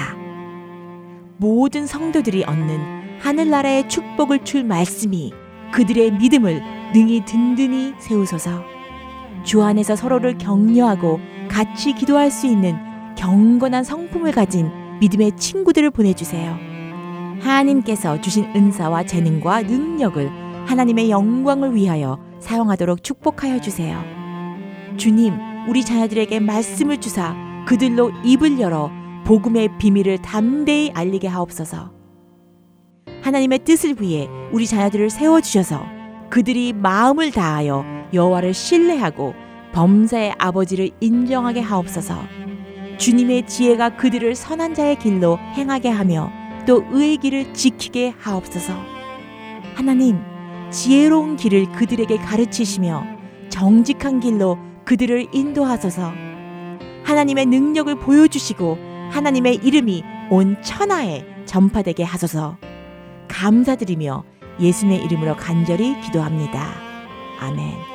모든 1.38 1.88
성도들이 1.88 2.44
얻는 2.44 3.18
하늘나라의 3.20 3.90
축복을 3.90 4.44
줄 4.46 4.64
말씀이 4.64 5.34
그들의 5.74 6.12
믿음을 6.12 6.62
능히 6.94 7.26
든든히 7.26 7.96
세우소서. 7.98 8.64
주 9.44 9.64
안에서 9.64 9.96
서로를 9.96 10.38
격려하고 10.38 11.20
같이 11.50 11.94
기도할 11.94 12.30
수 12.30 12.46
있는 12.46 12.78
경건한 13.18 13.84
성품을 13.84 14.32
가진 14.32 14.70
믿음의 15.00 15.38
친구들을 15.38 15.90
보내주세요. 15.90 16.56
하나님께서 17.42 18.22
주신 18.22 18.46
은사와 18.56 19.06
재능과 19.06 19.64
능력을 19.64 20.30
하나님의 20.68 21.10
영광을 21.10 21.74
위하여 21.74 22.20
사용하도록 22.40 23.04
축복하여 23.04 23.60
주세요. 23.60 24.15
주님, 24.98 25.34
우리 25.68 25.84
자녀들에게 25.84 26.40
말씀을 26.40 26.98
주사 27.00 27.36
그들로 27.68 28.12
입을 28.24 28.60
열어 28.60 28.92
복음의 29.26 29.78
비밀을 29.78 30.20
담대히 30.22 30.92
알리게 30.94 31.28
하옵소서. 31.28 31.92
하나님의 33.24 33.60
뜻을 33.60 33.96
위해 34.00 34.28
우리 34.52 34.68
자녀들을 34.68 35.10
세워 35.10 35.42
주셔서 35.42 35.84
그들이 36.30 36.74
마음을 36.74 37.32
다하여 37.32 37.84
여호와를 38.14 38.54
신뢰하고 38.54 39.34
범사의 39.74 40.36
아버지를 40.38 40.92
인정하게 41.02 41.62
하옵소서. 41.62 42.16
주님의 42.98 43.48
지혜가 43.48 43.98
그들을 43.98 44.36
선한 44.36 44.74
자의 44.76 44.96
길로 44.98 45.38
행하게 45.56 45.90
하며 45.90 46.32
또 46.68 46.86
의의 46.92 47.18
길을 47.18 47.54
지키게 47.54 48.14
하옵소서. 48.20 48.74
하나님, 49.74 50.18
지혜로운 50.72 51.36
길을 51.36 51.72
그들에게 51.74 52.16
가르치시며 52.18 53.04
정직한 53.50 54.20
길로 54.20 54.58
그들을 54.86 55.28
인도하소서. 55.34 56.14
하나님의 57.04 57.48
능력을 57.48 57.94
보여주시고 57.96 58.78
하나님의 59.12 59.56
이름이 59.56 60.04
온 60.30 60.62
천하에 60.62 61.26
전파되게 61.46 62.04
하소서. 62.04 62.58
감사드리며 63.28 64.24
예수님의 64.60 65.04
이름으로 65.04 65.36
간절히 65.36 66.00
기도합니다. 66.02 66.72
아멘. 67.40 67.95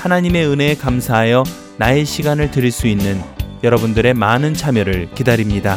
하나님의 0.00 0.46
은혜에 0.46 0.74
감사하여 0.74 1.42
나의 1.78 2.04
시간을 2.04 2.50
드릴 2.50 2.70
수 2.70 2.86
있는 2.86 3.20
여러분들의 3.64 4.14
많은 4.14 4.54
참여를 4.54 5.08
기다립니다. 5.14 5.76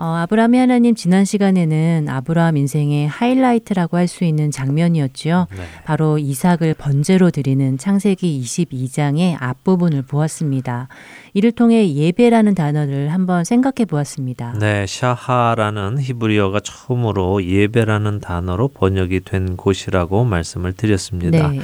어, 0.00 0.14
아브라함이 0.16 0.56
하나님 0.56 0.94
지난 0.94 1.26
시간에는 1.26 2.08
아브라함 2.08 2.56
인생의 2.58 3.06
하이라이트라고 3.08 3.96
할 3.98 4.08
수 4.10 4.24
있는 4.24 4.50
장면이었지요. 4.50 5.46
네. 5.52 5.58
바로 5.84 6.18
이삭을 6.18 6.74
번제로 6.74 7.30
드리는 7.30 7.78
창세기 7.78 8.40
22장의 8.42 9.36
앞부분을 9.38 10.02
보았습니다. 10.02 10.88
이를 11.32 11.52
통해 11.52 11.88
예배라는 11.94 12.56
단어를 12.56 13.12
한번 13.12 13.44
생각해 13.44 13.84
보았습니다. 13.86 14.56
네, 14.58 14.84
샤하라는 14.88 16.00
히브리어가 16.00 16.58
처음으로 16.58 17.44
예배라는 17.46 18.18
단어로 18.18 18.68
번역이 18.68 19.20
된 19.20 19.56
곳이라고 19.56 20.24
말씀을 20.24 20.72
드렸습니다. 20.72 21.48
네. 21.50 21.60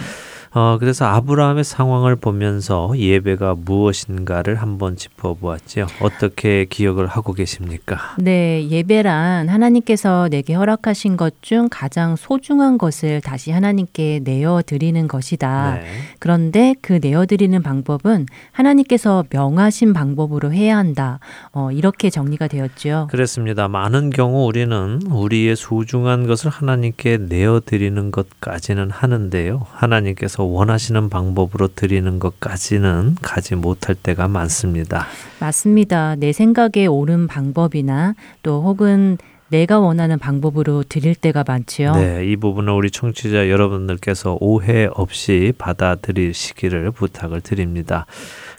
어, 0.56 0.78
그래서 0.80 1.04
아브라함의 1.04 1.64
상황을 1.64 2.16
보면서 2.16 2.90
예배가 2.96 3.56
무엇인가를 3.62 4.54
한번 4.54 4.96
짚어보았죠 4.96 5.86
어떻게 6.00 6.64
기억을 6.64 7.06
하고 7.06 7.34
계십니까? 7.34 7.98
네, 8.16 8.66
예배란 8.70 9.50
하나님께서 9.50 10.28
내게 10.30 10.54
허락하신 10.54 11.16
것 11.18 11.26
중 11.42 11.68
가장 11.70 12.16
소중한 12.16 12.78
것을 12.78 13.20
다시 13.20 13.50
하나님께 13.52 14.20
내어 14.24 14.62
드리는 14.64 15.06
것이다. 15.06 15.78
네. 15.80 15.84
그런데 16.18 16.74
그 16.80 16.98
내어 17.00 17.24
드리는 17.26 17.62
방법은 17.62 18.26
하나님께서 18.52 19.24
명하신 19.30 19.92
방법으로 19.92 20.52
해야 20.52 20.76
한다. 20.78 21.20
어, 21.52 21.70
이렇게 21.70 22.10
정리가 22.10 22.48
되었죠 22.48 23.06
그렇습니다. 23.10 23.68
많은 23.68 24.10
경우 24.10 24.46
우리는 24.46 25.00
우리의 25.08 25.54
소중한 25.56 26.26
것을 26.26 26.50
하나님께 26.50 27.18
내어 27.18 27.60
드리는 27.64 28.10
것까지는 28.10 28.90
하는데요. 28.90 29.66
하나님께서 29.70 30.42
원하시는 30.46 31.08
방법으로 31.08 31.68
드리는 31.74 32.18
것까지는 32.18 33.16
가지 33.22 33.54
못할 33.54 33.94
때가 33.94 34.28
많습니다. 34.28 35.06
맞습니다. 35.40 36.14
내 36.16 36.32
생각에 36.32 36.86
옳은 36.86 37.26
방법이나 37.26 38.14
또 38.42 38.62
혹은 38.62 39.18
내가 39.48 39.78
원하는 39.78 40.18
방법으로 40.18 40.82
드릴 40.88 41.14
때가 41.14 41.44
많지요. 41.46 41.92
네, 41.92 42.24
이 42.26 42.34
부분은 42.36 42.72
우리 42.72 42.90
청취자 42.90 43.48
여러분들께서 43.48 44.36
오해 44.40 44.88
없이 44.92 45.52
받아들이시기를 45.56 46.90
부탁을 46.90 47.40
드립니다. 47.40 48.06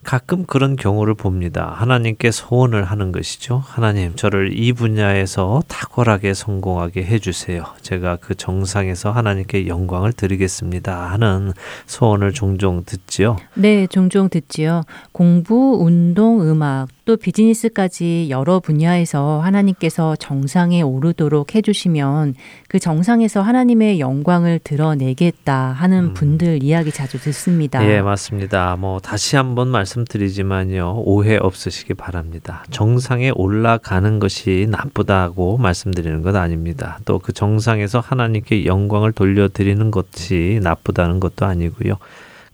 가끔 0.03 0.45
그런 0.45 0.77
경우를 0.77 1.13
봅니다. 1.15 1.73
하나님께 1.75 2.31
소원을 2.31 2.85
하는 2.85 3.11
것이죠. 3.11 3.61
하나님, 3.65 4.15
저를 4.15 4.57
이 4.57 4.71
분야에서 4.71 5.61
탁월하게 5.67 6.33
성공하게 6.33 7.03
해주세요. 7.03 7.65
제가 7.81 8.15
그 8.21 8.35
정상에서 8.35 9.11
하나님께 9.11 9.67
영광을 9.67 10.13
드리겠습니다. 10.13 11.11
하는 11.11 11.51
소원을 11.87 12.31
종종 12.31 12.83
듣지요. 12.85 13.35
네, 13.55 13.87
종종 13.87 14.29
듣지요. 14.29 14.83
공부, 15.11 15.77
운동, 15.83 16.49
음악, 16.49 16.87
또 17.07 17.15
비즈니스까지 17.15 18.27
여러 18.29 18.59
분야에서 18.59 19.39
하나님께서 19.39 20.17
정상에 20.17 20.81
오르도록 20.81 21.55
해주시면 21.55 22.35
그 22.67 22.79
정상에서 22.79 23.41
하나님의 23.41 24.01
영광을 24.01 24.59
드러내겠다 24.61 25.53
하는 25.71 26.07
음. 26.07 26.13
분들 26.13 26.61
이야기 26.63 26.91
자주 26.91 27.17
듣습니다. 27.17 27.81
예, 27.89 28.01
맞습니다. 28.01 28.75
뭐 28.77 28.99
다시 28.99 29.37
한번 29.37 29.69
말씀드리지만요. 29.69 31.03
오해 31.05 31.37
없으시기 31.37 31.93
바랍니다. 31.93 32.65
정상에 32.71 33.31
올라가는 33.35 34.19
것이 34.19 34.67
나쁘다고 34.69 35.57
말씀드리는 35.59 36.21
것 36.23 36.35
아닙니다. 36.35 36.99
또 37.05 37.17
그 37.27 37.33
정상에서 37.33 37.99
하나님께 37.99 38.65
영광을 38.65 39.11
돌려드리는 39.11 39.91
것이 39.91 40.59
나쁘다는 40.61 41.19
것도 41.19 41.45
아니고요. 41.45 41.95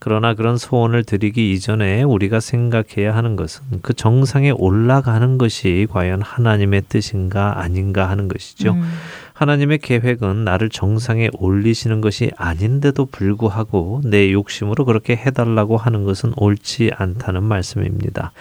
그러나 0.03 0.33
그런 0.33 0.57
소원을 0.57 1.05
드리기 1.05 1.51
이전에 1.53 2.03
우리가 2.03 2.41
생각해야 2.41 3.15
하는 3.15 3.37
것은 3.37 3.63
그 3.81 3.93
정상에 3.93 4.49
올라가는 4.51 5.37
것이 5.37 5.87
과연 5.89 6.21
하나님의 6.21 6.83
뜻인가 6.89 7.61
아닌가 7.61 8.09
하는 8.09 8.27
것이죠. 8.27 8.71
음. 8.73 8.83
하나님의 9.31 9.77
계획은 9.77 10.43
나를 10.43 10.69
정상에 10.69 11.29
올리시는 11.31 12.01
것이 12.01 12.31
아닌데도 12.35 13.05
불구하고 13.05 14.01
내 14.03 14.33
욕심으로 14.33 14.83
그렇게 14.83 15.15
해달라고 15.15 15.77
하는 15.77 16.03
것은 16.03 16.33
옳지 16.35 16.91
않다는 16.97 17.41
말씀입니다. 17.41 18.33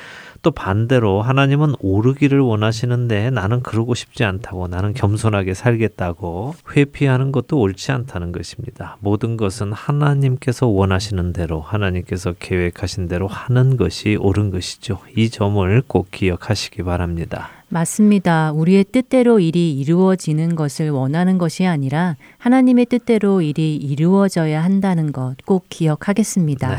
또 0.43 0.51
반대로 0.51 1.23
하나님은 1.23 1.77
오르기를 1.81 2.41
원하시는데 2.41 3.31
나는 3.31 3.63
그러고 3.63 3.95
싶지 3.95 4.25
않다고 4.25 4.67
나는 4.67 4.93
겸손하게 4.93 5.55
살겠다고 5.55 6.57
회피하는 6.77 7.31
것도 7.31 7.61
옳지 7.61 7.93
않다는 7.93 8.33
것입니다. 8.33 8.97
모든 9.01 9.37
것은 9.37 9.73
하나님께서 9.73 10.67
원하시는 10.67 11.33
대로 11.33 11.61
하나님께서 11.61 12.35
계획하신 12.41 13.07
대로 13.07 13.29
하는 13.29 13.77
것이 13.77 14.17
옳은 14.21 14.51
것이죠. 14.51 14.99
이 15.17 15.31
점을 15.31 15.81
꼭 15.87 16.11
기억하시기 16.11 16.83
바랍니다. 16.83 17.49
맞습니다. 17.69 18.51
우리의 18.53 18.85
뜻대로 18.91 19.39
일이 19.39 19.79
이루어지는 19.79 20.57
것을 20.57 20.91
원하는 20.91 21.39
것이 21.39 21.65
아니라 21.67 22.17
하나님의 22.39 22.87
뜻대로 22.87 23.41
일이 23.43 23.77
이루어져야 23.77 24.63
한다는 24.63 25.13
것 25.13 25.23
꼭 25.47 25.67
기억하겠습니다. 25.69 26.69
네. 26.69 26.77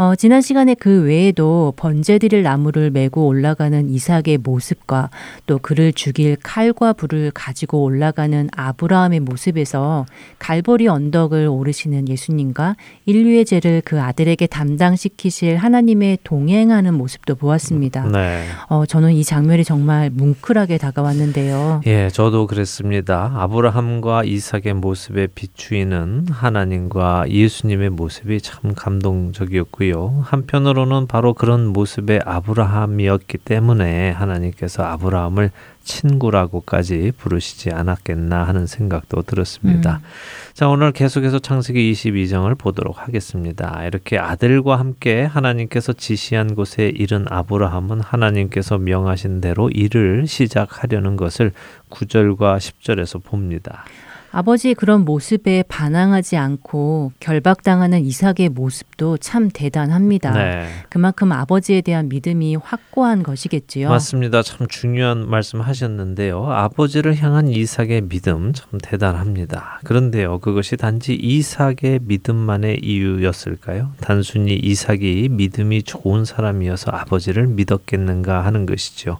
어, 0.00 0.16
지난 0.16 0.40
시간에 0.40 0.72
그 0.74 1.02
외에도 1.02 1.74
번제드릴 1.76 2.42
나무를 2.42 2.88
메고 2.90 3.26
올라가는 3.26 3.86
이삭의 3.90 4.38
모습과 4.42 5.10
또 5.46 5.58
그를 5.58 5.92
죽일 5.92 6.36
칼과 6.42 6.94
불을 6.94 7.32
가지고 7.32 7.82
올라가는 7.82 8.48
아브라함의 8.56 9.20
모습에서 9.20 10.06
갈보리 10.38 10.88
언덕을 10.88 11.46
오르시는 11.48 12.08
예수님과 12.08 12.76
인류의 13.04 13.44
죄를 13.44 13.82
그 13.84 14.00
아들에게 14.00 14.46
담당시키실 14.46 15.58
하나님의 15.58 16.20
동행하는 16.24 16.94
모습도 16.94 17.34
보았습니다. 17.34 18.06
네. 18.08 18.46
어, 18.70 18.86
저는 18.86 19.12
이 19.12 19.22
장면이 19.22 19.64
정말 19.64 20.08
뭉클하게 20.14 20.78
다가왔는데요. 20.78 21.82
예, 21.88 22.08
저도 22.08 22.46
그랬습니다. 22.46 23.34
아브라함과 23.36 24.24
이삭의 24.24 24.72
모습에 24.76 25.26
비추이는 25.26 26.28
하나님과 26.30 27.26
예수님의 27.28 27.90
모습이 27.90 28.40
참 28.40 28.72
감동적이었고요. 28.74 29.89
있고요. 29.90 30.20
한편으로는 30.24 31.06
바로 31.08 31.34
그런 31.34 31.66
모습의 31.66 32.20
아브라함이었기 32.24 33.38
때문에 33.38 34.10
하나님께서 34.10 34.84
아브라함을 34.84 35.50
친구라고까지 35.82 37.12
부르시지 37.18 37.70
않았겠나 37.72 38.44
하는 38.44 38.66
생각도 38.66 39.22
들었습니다. 39.22 39.96
음. 40.00 40.54
자, 40.54 40.68
오늘 40.68 40.92
계속해서 40.92 41.40
창세기 41.40 41.92
22장을 41.92 42.56
보도록 42.56 43.00
하겠습니다. 43.02 43.84
이렇게 43.86 44.18
아들과 44.18 44.78
함께 44.78 45.24
하나님께서 45.24 45.92
지시한 45.92 46.54
곳에 46.54 46.92
이른 46.94 47.26
아브라함은 47.28 48.00
하나님께서 48.00 48.78
명하신 48.78 49.40
대로 49.40 49.68
일을 49.70 50.26
시작하려는 50.28 51.16
것을 51.16 51.52
9절과 51.90 52.58
10절에서 52.58 53.22
봅니다. 53.24 53.84
아버지의 54.32 54.74
그런 54.74 55.04
모습에 55.04 55.64
반항하지 55.68 56.36
않고 56.36 57.12
결박당하는 57.20 58.00
이삭의 58.04 58.50
모습도 58.52 59.18
참 59.18 59.48
대단합니다. 59.52 60.30
네. 60.32 60.68
그만큼 60.88 61.32
아버지에 61.32 61.80
대한 61.80 62.08
믿음이 62.08 62.56
확고한 62.56 63.22
것이겠지요. 63.22 63.88
맞습니다. 63.88 64.42
참 64.42 64.66
중요한 64.68 65.28
말씀 65.28 65.60
하셨는데요. 65.60 66.44
아버지를 66.50 67.16
향한 67.16 67.48
이삭의 67.48 68.02
믿음 68.08 68.52
참 68.52 68.78
대단합니다. 68.80 69.80
그런데요. 69.84 70.38
그것이 70.38 70.76
단지 70.76 71.14
이삭의 71.14 72.00
믿음만의 72.02 72.80
이유였을까요? 72.84 73.92
단순히 74.00 74.54
이삭이 74.56 75.28
믿음이 75.30 75.82
좋은 75.82 76.24
사람이어서 76.24 76.92
아버지를 76.92 77.48
믿었겠는가 77.48 78.44
하는 78.44 78.66
것이죠. 78.66 79.18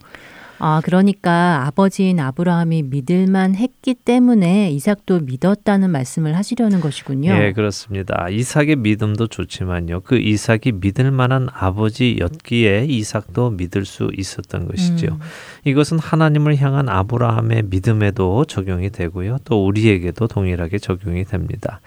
아, 0.62 0.82
그러니까 0.84 1.64
아버지인 1.66 2.20
아브라함이 2.20 2.82
믿을만 2.84 3.54
했기 3.54 3.94
때문에 3.94 4.70
이삭도 4.72 5.20
믿었다는 5.20 5.88
말씀을 5.88 6.36
하시려는 6.36 6.82
것이군요. 6.82 7.32
예, 7.32 7.52
그렇습니다. 7.52 8.28
이삭의 8.28 8.76
믿음도 8.76 9.26
좋지만요. 9.26 10.00
그 10.00 10.18
이삭이 10.18 10.72
믿을 10.74 11.10
만한 11.12 11.48
아버지였기에 11.50 12.84
이삭도 12.90 13.52
믿을 13.52 13.86
수 13.86 14.10
있었던 14.14 14.68
것이지요. 14.68 15.12
음. 15.12 15.18
이것은 15.64 15.98
하나님을 15.98 16.56
향한 16.58 16.90
아브라함의 16.90 17.62
믿음에도 17.70 18.44
적용이 18.44 18.90
되고요. 18.90 19.38
또 19.46 19.66
우리에게도 19.66 20.26
동일하게 20.28 20.76
적용이 20.76 21.24
됩니다. 21.24 21.80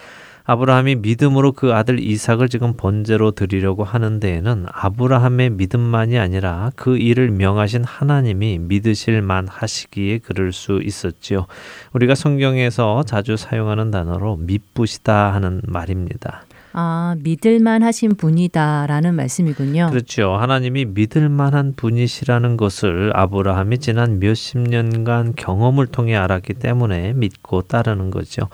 아브라함이 0.46 0.96
믿음으로 0.96 1.54
그 1.54 1.74
아들 1.74 2.00
이삭을 2.00 2.50
지금 2.50 2.74
번제로 2.76 3.32
드리려고 3.32 3.86
하는 3.86 4.20
데에는 4.20 4.66
아브라함의 4.72 5.52
믿음만이 5.52 6.20
아니라 6.20 6.72
그 6.76 6.98
일을 6.98 7.32
명하신 7.32 7.86
하나님이 7.86 8.60
믿으실 8.60 9.22
만 9.22 9.48
하시기에 9.48 10.18
그럴 10.20 10.52
수 10.52 10.82
있었지요. 10.84 11.46
우리가 11.94 12.16
성경에서 12.16 13.04
자주 13.04 13.38
사용하는 13.38 13.90
단어로 13.92 14.38
믿부시다 14.42 15.34
하는 15.34 15.62
말입니다. 15.66 16.44
아, 16.74 17.16
믿을만 17.20 17.82
하신 17.84 18.16
분이다라는 18.16 19.14
말씀이군요. 19.14 19.90
그렇죠. 19.92 20.36
하나님이 20.36 20.86
믿을만한 20.86 21.74
분이시라는 21.78 22.58
것을 22.58 23.12
아브라함이 23.16 23.78
지난 23.78 24.20
몇 24.20 24.34
십 24.34 24.58
년간 24.58 25.36
경험을 25.38 25.86
통해 25.88 26.16
알았기 26.16 26.56
때문에 26.56 27.14
믿고 27.14 27.62
따르는 27.62 28.10
거죠. 28.10 28.50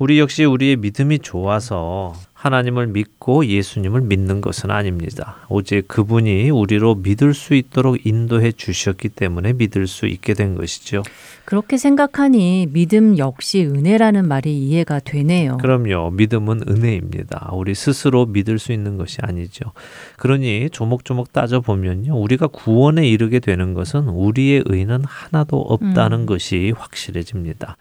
우리 0.00 0.18
역시 0.18 0.44
우리의 0.46 0.76
믿음이 0.76 1.18
좋아서 1.18 2.14
하나님을 2.32 2.86
믿고 2.86 3.44
예수님을 3.44 4.00
믿는 4.00 4.40
것은 4.40 4.70
아닙니다. 4.70 5.36
오직 5.50 5.86
그분이 5.88 6.48
우리로 6.48 6.94
믿을 6.94 7.34
수 7.34 7.52
있도록 7.52 8.06
인도해 8.06 8.50
주셨기 8.50 9.10
때문에 9.10 9.52
믿을 9.52 9.86
수 9.86 10.06
있게 10.06 10.32
된 10.32 10.54
것이죠. 10.54 11.02
그렇게 11.44 11.76
생각하니 11.76 12.68
믿음 12.72 13.18
역시 13.18 13.62
은혜라는 13.66 14.26
말이 14.26 14.56
이해가 14.56 15.00
되네요. 15.00 15.58
그럼요. 15.58 16.12
믿음은 16.12 16.62
은혜입니다. 16.66 17.50
우리 17.52 17.74
스스로 17.74 18.24
믿을 18.24 18.58
수 18.58 18.72
있는 18.72 18.96
것이 18.96 19.18
아니죠. 19.20 19.72
그러니 20.16 20.70
조목조목 20.72 21.34
따져보면요. 21.34 22.18
우리가 22.18 22.46
구원에 22.46 23.06
이르게 23.06 23.38
되는 23.38 23.74
것은 23.74 24.08
우리의 24.08 24.62
의는 24.64 25.02
하나도 25.04 25.58
없다는 25.60 26.20
음. 26.20 26.26
것이 26.26 26.72
확실해집니다. 26.74 27.76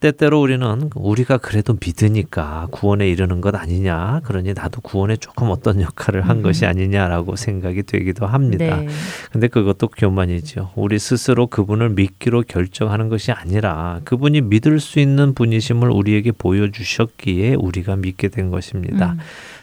때때로 0.00 0.40
우리는 0.40 0.90
우리가 0.94 1.36
그래도 1.36 1.76
믿으니까 1.78 2.68
구원에 2.70 3.06
이르는 3.10 3.42
것 3.42 3.54
아니냐 3.54 4.22
그러니 4.24 4.54
나도 4.54 4.80
구원에 4.80 5.16
조금 5.16 5.50
어떤 5.50 5.82
역할을 5.82 6.22
한 6.26 6.38
음. 6.38 6.42
것이 6.42 6.64
아니냐라고 6.64 7.36
생각이 7.36 7.82
되기도 7.82 8.26
합니다. 8.26 8.76
네. 8.78 8.88
근데 9.30 9.48
그것도 9.48 9.88
교만이죠. 9.88 10.72
우리 10.74 10.98
스스로 10.98 11.46
그분을 11.48 11.90
믿기로 11.90 12.44
결정하는 12.48 13.10
것이 13.10 13.30
아니라 13.30 14.00
그분이 14.04 14.40
믿을 14.40 14.80
수 14.80 14.98
있는 15.00 15.34
분이심을 15.34 15.90
우리에게 15.90 16.32
보여주셨기에 16.32 17.56
우리가 17.58 17.96
믿게 17.96 18.28
된 18.28 18.50
것입니다. 18.50 19.12
음. 19.12 19.18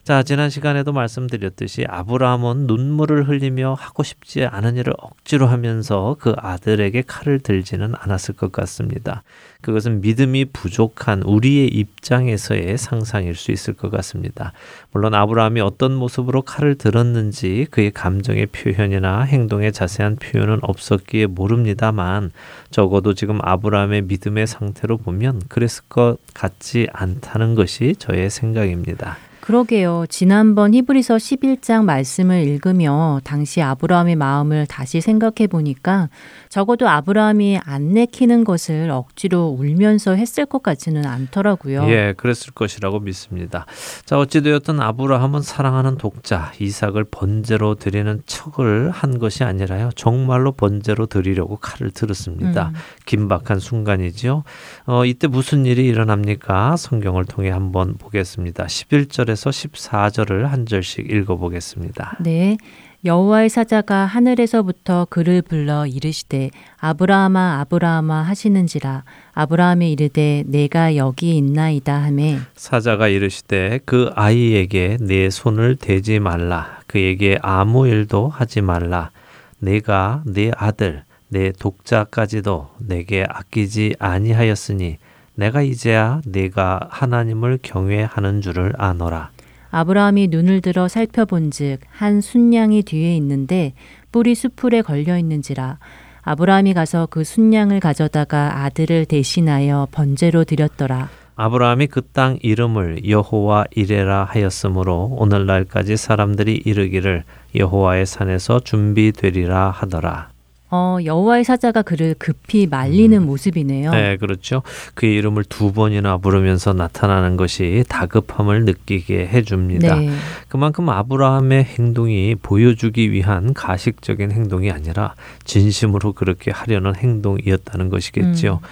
자, 0.07 0.23
지난 0.23 0.49
시간에도 0.49 0.93
말씀드렸듯이 0.93 1.83
아브라함은 1.89 2.65
눈물을 2.65 3.27
흘리며 3.27 3.73
하고 3.77 4.03
싶지 4.03 4.45
않은 4.45 4.77
일을 4.77 4.93
억지로 4.97 5.47
하면서 5.47 6.15
그 6.17 6.33
아들에게 6.37 7.03
칼을 7.05 7.39
들지는 7.41 7.93
않았을 7.93 8.35
것 8.35 8.53
같습니다. 8.53 9.23
그것은 9.59 9.99
믿음이 9.99 10.45
부족한 10.45 11.23
우리의 11.23 11.67
입장에서의 11.67 12.77
상상일 12.77 13.35
수 13.35 13.51
있을 13.51 13.73
것 13.73 13.89
같습니다. 13.91 14.53
물론 14.93 15.13
아브라함이 15.13 15.59
어떤 15.59 15.93
모습으로 15.95 16.41
칼을 16.41 16.75
들었는지 16.75 17.67
그의 17.69 17.91
감정의 17.91 18.45
표현이나 18.45 19.23
행동의 19.23 19.73
자세한 19.73 20.15
표현은 20.15 20.59
없었기에 20.61 21.25
모릅니다만 21.25 22.31
적어도 22.71 23.13
지금 23.13 23.39
아브라함의 23.41 24.03
믿음의 24.03 24.47
상태로 24.47 24.99
보면 24.99 25.41
그랬을 25.49 25.83
것 25.89 26.15
같지 26.33 26.87
않다는 26.93 27.55
것이 27.55 27.95
저의 27.99 28.29
생각입니다. 28.29 29.17
그러게요. 29.47 30.03
지난번 30.09 30.73
히브리서 30.73 31.15
11장 31.15 31.85
말씀을 31.85 32.45
읽으며 32.45 33.21
당시 33.23 33.61
아브라함의 33.61 34.17
마음을 34.17 34.65
다시 34.65 34.99
생각해 34.99 35.47
보니까 35.49 36.09
적어도 36.49 36.89
아브라함이 36.89 37.59
안 37.63 37.93
내키는 37.93 38.43
것을 38.43 38.91
억지로 38.91 39.55
울면서 39.57 40.15
했을 40.15 40.45
것 40.45 40.61
같지는 40.61 41.05
않더라고요. 41.05 41.83
예, 41.89 42.13
그랬을 42.17 42.51
것이라고 42.55 42.99
믿습니다. 42.99 43.65
자, 44.03 44.17
어찌되었든 44.19 44.81
아브라함은 44.81 45.41
사랑하는 45.41 45.95
독자 45.97 46.51
이삭을 46.59 47.05
번제로 47.05 47.75
드리는 47.75 48.21
척을 48.25 48.91
한 48.91 49.17
것이 49.17 49.45
아니라요. 49.45 49.91
정말로 49.95 50.51
번제로 50.51 51.05
드리려고 51.05 51.55
칼을 51.55 51.91
들었습니다. 51.91 52.71
음. 52.73 52.73
긴박한 53.05 53.59
순간이지 53.59 54.27
어, 54.27 55.05
이때 55.05 55.27
무슨 55.27 55.65
일이 55.65 55.85
일어납니까? 55.87 56.75
성경을 56.75 57.23
통해 57.25 57.49
한번 57.49 57.93
보겠습니다. 57.97 58.65
11절에 58.65 59.36
1절에서 59.37 59.69
14절을 59.71 60.45
한 60.47 60.65
절씩 60.65 61.09
읽어보겠습니다. 61.11 62.17
네. 62.21 62.57
여호와의 63.05 63.49
사자가 63.49 64.05
하늘에서부터 64.05 65.05
그를 65.09 65.41
불러 65.43 65.85
이르시되 65.85 66.49
아브라함아 66.79 67.59
아브라함아 67.61 68.23
하시는지라 68.23 69.03
아브라함이 69.33 69.91
이르되 69.91 70.43
내가 70.47 70.95
여기 70.95 71.37
있나이다 71.37 71.93
하매 71.93 72.39
사자가 72.55 73.07
이르시되 73.07 73.79
그 73.85 74.09
아이에게 74.15 74.97
내 74.99 75.29
손을 75.29 75.75
대지 75.75 76.19
말라 76.19 76.79
그에게 76.87 77.37
아무 77.43 77.87
일도 77.87 78.29
하지 78.29 78.61
말라 78.61 79.11
내가 79.59 80.23
내 80.25 80.49
아들 80.57 81.03
내 81.27 81.51
독자까지도 81.51 82.69
내게 82.79 83.25
아끼지 83.29 83.95
아니하였으니 83.99 84.97
내가 85.37 85.61
이제야 85.61 86.19
네가 86.25 86.87
하나님을 86.89 87.59
경외하는 87.61 88.41
줄을 88.41 88.73
아노라. 88.77 89.29
아브라함이 89.69 90.29
눈을 90.29 90.61
들어 90.61 90.87
살펴본즉 90.87 91.79
한 91.91 92.21
순양이 92.21 92.81
뒤에 92.81 93.15
있는데 93.17 93.73
뿔이 94.11 94.33
수풀에 94.33 94.81
걸려 94.81 95.15
있는지라 95.17 95.77
아브라함이 96.23 96.73
가서 96.73 97.05
그 97.11 97.23
순양을 97.23 97.79
가져다가 97.79 98.63
아들을 98.63 99.05
대신하여 99.05 99.87
번제로 99.91 100.43
드렸더라. 100.43 101.09
아브라함이 101.39 101.87
그 101.87 102.01
땅 102.13 102.39
이름을 102.41 103.07
여호와 103.07 103.65
이레라 103.75 104.23
하였으므로 104.23 105.05
오늘날까지 105.19 105.95
사람들이 105.97 106.63
이르기를 106.65 107.25
여호와의 107.55 108.07
산에서 108.07 108.59
준비되리라 108.61 109.69
하더라. 109.69 110.29
어, 110.69 110.97
여호와의 111.03 111.45
사자가 111.45 111.81
그를 111.81 112.13
급히 112.17 112.67
말리는 112.67 113.17
음. 113.17 113.25
모습이네요. 113.25 113.91
네, 113.91 114.17
그렇죠. 114.17 114.63
그의 114.95 115.15
이름을 115.15 115.45
두 115.45 115.71
번이나 115.71 116.17
부르면서 116.17 116.73
나타나는 116.73 117.37
것이 117.37 117.85
다급함을 117.87 118.65
느끼게 118.65 119.27
해줍니다. 119.27 119.95
네. 119.95 120.09
그만큼 120.49 120.89
아브라함의 120.89 121.63
행동이 121.63 122.35
보여주기 122.41 123.13
위한 123.13 123.53
가식적인 123.53 124.31
행동이 124.31 124.69
아니라 124.69 125.15
진심으로 125.45 126.11
그렇게 126.13 126.51
하려는 126.51 126.95
행동이었다는 126.95 127.87
것이겠죠. 127.87 128.59
음. 128.61 128.67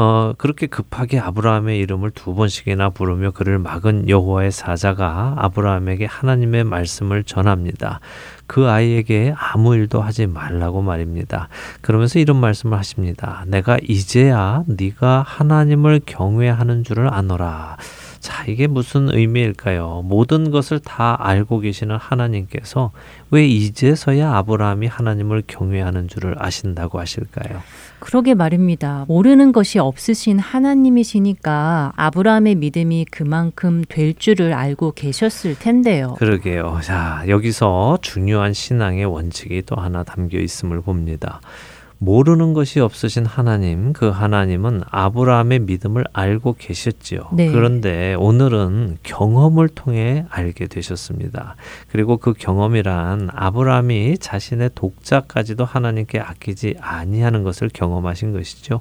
어, 0.00 0.32
그렇게 0.38 0.68
급하게 0.68 1.18
아브라함의 1.18 1.80
이름을 1.80 2.12
두 2.12 2.32
번씩이나 2.32 2.90
부르며 2.90 3.32
그를 3.32 3.58
막은 3.58 4.08
여호와의 4.08 4.52
사자가 4.52 5.34
아브라함에게 5.38 6.04
하나님의 6.04 6.62
말씀을 6.62 7.24
전합니다. 7.24 7.98
그 8.46 8.68
아이에게 8.70 9.34
아무 9.36 9.74
일도 9.74 10.00
하지 10.00 10.28
말라고 10.28 10.82
말입니다. 10.82 11.48
그러면서 11.80 12.20
이런 12.20 12.36
말씀을 12.36 12.78
하십니다. 12.78 13.42
내가 13.48 13.76
이제야 13.86 14.62
네가 14.68 15.24
하나님을 15.26 16.02
경외하는 16.06 16.84
줄을 16.84 17.12
아노라. 17.12 17.76
자, 18.20 18.44
이게 18.46 18.68
무슨 18.68 19.12
의미일까요? 19.12 20.02
모든 20.04 20.52
것을 20.52 20.78
다 20.78 21.16
알고 21.20 21.58
계시는 21.58 21.96
하나님께서 21.96 22.92
왜 23.32 23.44
이제서야 23.48 24.32
아브라함이 24.36 24.86
하나님을 24.86 25.42
경외하는 25.48 26.06
줄을 26.06 26.36
아신다고 26.38 27.00
하실까요? 27.00 27.62
그러게 28.00 28.34
말입니다. 28.34 29.04
모르는 29.08 29.52
것이 29.52 29.78
없으신 29.78 30.38
하나님이시니까 30.38 31.92
아브라함의 31.96 32.54
믿음이 32.56 33.06
그만큼 33.10 33.82
될 33.88 34.14
줄을 34.14 34.52
알고 34.54 34.92
계셨을 34.92 35.58
텐데요. 35.58 36.14
그러게요. 36.18 36.80
자, 36.82 37.24
여기서 37.28 37.98
중요한 38.02 38.52
신앙의 38.52 39.04
원칙이 39.04 39.62
또 39.66 39.76
하나 39.76 40.02
담겨 40.04 40.38
있음을 40.38 40.80
봅니다. 40.80 41.40
모르는 42.00 42.52
것이 42.52 42.78
없으신 42.78 43.26
하나님, 43.26 43.92
그 43.92 44.08
하나님은 44.08 44.82
아브라함의 44.88 45.60
믿음을 45.60 46.04
알고 46.12 46.56
계셨지요. 46.58 47.28
네. 47.34 47.50
그런데 47.50 48.14
오늘은 48.14 48.98
경험을 49.02 49.68
통해 49.68 50.24
알게 50.30 50.68
되셨습니다. 50.68 51.56
그리고 51.88 52.16
그 52.16 52.34
경험이란 52.34 53.30
아브라함이 53.32 54.18
자신의 54.18 54.70
독자까지도 54.76 55.64
하나님께 55.64 56.20
아끼지 56.20 56.76
아니하는 56.80 57.42
것을 57.42 57.68
경험하신 57.72 58.32
것이죠. 58.32 58.80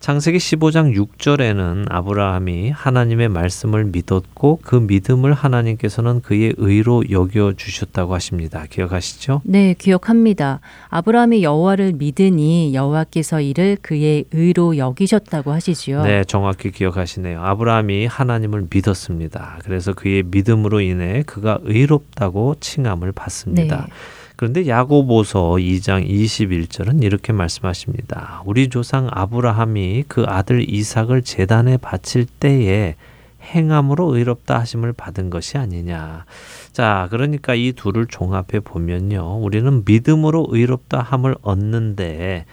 창세기 0.00 0.38
15장 0.38 0.94
6절에는 0.96 1.86
아브라함이 1.90 2.70
하나님의 2.70 3.28
말씀을 3.28 3.84
믿었고 3.84 4.60
그 4.62 4.76
믿음을 4.76 5.32
하나님께서는 5.32 6.22
그의 6.22 6.54
의로 6.56 7.08
여겨 7.10 7.54
주셨다고 7.56 8.14
하십니다. 8.14 8.64
기억하시죠? 8.70 9.40
네, 9.44 9.74
기억합니다. 9.76 10.60
아브라함이 10.90 11.42
여호와를 11.42 11.94
믿으니 11.94 12.74
여호와께서 12.74 13.40
이를 13.40 13.76
그의 13.82 14.24
의로 14.32 14.78
여기셨다고 14.78 15.50
하시지요. 15.52 16.02
네, 16.02 16.24
정확히 16.24 16.70
기억하시네요. 16.70 17.40
아브라함이 17.42 18.06
하나님을 18.06 18.66
믿었습니다. 18.70 19.58
그래서 19.64 19.92
그의 19.94 20.22
믿음으로 20.26 20.80
인해 20.80 21.24
그가 21.26 21.58
의롭다고 21.64 22.56
칭함을 22.60 23.12
받습니다. 23.12 23.86
네. 23.88 23.92
그런데 24.38 24.68
야고보서 24.68 25.54
2장 25.58 26.08
21절은 26.08 27.02
이렇게 27.02 27.32
말씀하십니다. 27.32 28.40
우리 28.46 28.68
조상 28.68 29.08
아브라함이 29.10 30.04
그 30.06 30.22
아들 30.28 30.64
이삭을 30.72 31.22
제단에 31.22 31.76
바칠 31.78 32.24
때에 32.38 32.94
행함으로 33.42 34.14
의롭다 34.14 34.56
하심을 34.60 34.92
받은 34.92 35.30
것이 35.30 35.58
아니냐. 35.58 36.24
자, 36.70 37.08
그러니까 37.10 37.56
이 37.56 37.72
둘을 37.74 38.06
종합해 38.06 38.60
보면요. 38.62 39.38
우리는 39.42 39.82
믿음으로 39.84 40.46
의롭다 40.50 41.00
함을 41.02 41.34
얻는데 41.42 42.44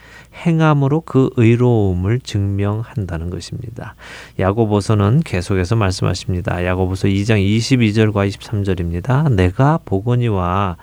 행함으로 0.44 1.02
그 1.02 1.30
의로움을 1.36 2.18
증명한다는 2.18 3.30
것입니다. 3.30 3.94
야고보서는 4.40 5.20
계속해서 5.24 5.76
말씀하십니다. 5.76 6.64
야고보서 6.66 7.06
2장 7.06 7.36
22절과 7.46 8.28
23절입니다. 8.32 9.32
내가 9.32 9.78
보거니와 9.84 10.78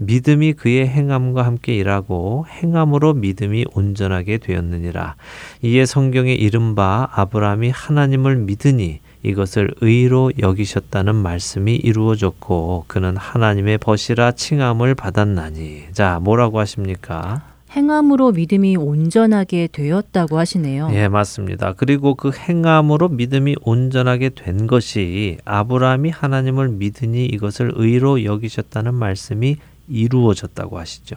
믿음이 0.00 0.52
그의 0.52 0.86
행함과 0.86 1.44
함께 1.44 1.74
일하고 1.76 2.46
행함으로 2.48 3.14
믿음이 3.14 3.66
온전하게 3.74 4.38
되었느니라. 4.38 5.16
이에 5.62 5.84
성경에 5.84 6.32
이른바 6.34 7.08
아브라함이 7.12 7.70
하나님을 7.70 8.36
믿으니 8.36 9.00
이것을 9.24 9.74
의로 9.80 10.30
여기셨다는 10.38 11.14
말씀이 11.16 11.74
이루어졌고 11.74 12.84
그는 12.86 13.16
하나님의 13.16 13.78
벗이라 13.78 14.32
칭함을 14.32 14.94
받았나니. 14.94 15.86
자, 15.92 16.20
뭐라고 16.22 16.60
하십니까? 16.60 17.42
행함으로 17.72 18.32
믿음이 18.32 18.76
온전하게 18.78 19.68
되었다고 19.70 20.38
하시네요. 20.38 20.88
예, 20.92 21.08
맞습니다. 21.08 21.74
그리고 21.76 22.14
그 22.14 22.30
행함으로 22.30 23.08
믿음이 23.10 23.56
온전하게 23.60 24.30
된 24.30 24.66
것이 24.66 25.36
아브라함이 25.44 26.08
하나님을 26.08 26.68
믿으니 26.70 27.26
이것을 27.26 27.72
의로 27.74 28.24
여기셨다는 28.24 28.94
말씀이 28.94 29.56
이루어졌다고 29.88 30.78
하시죠. 30.78 31.16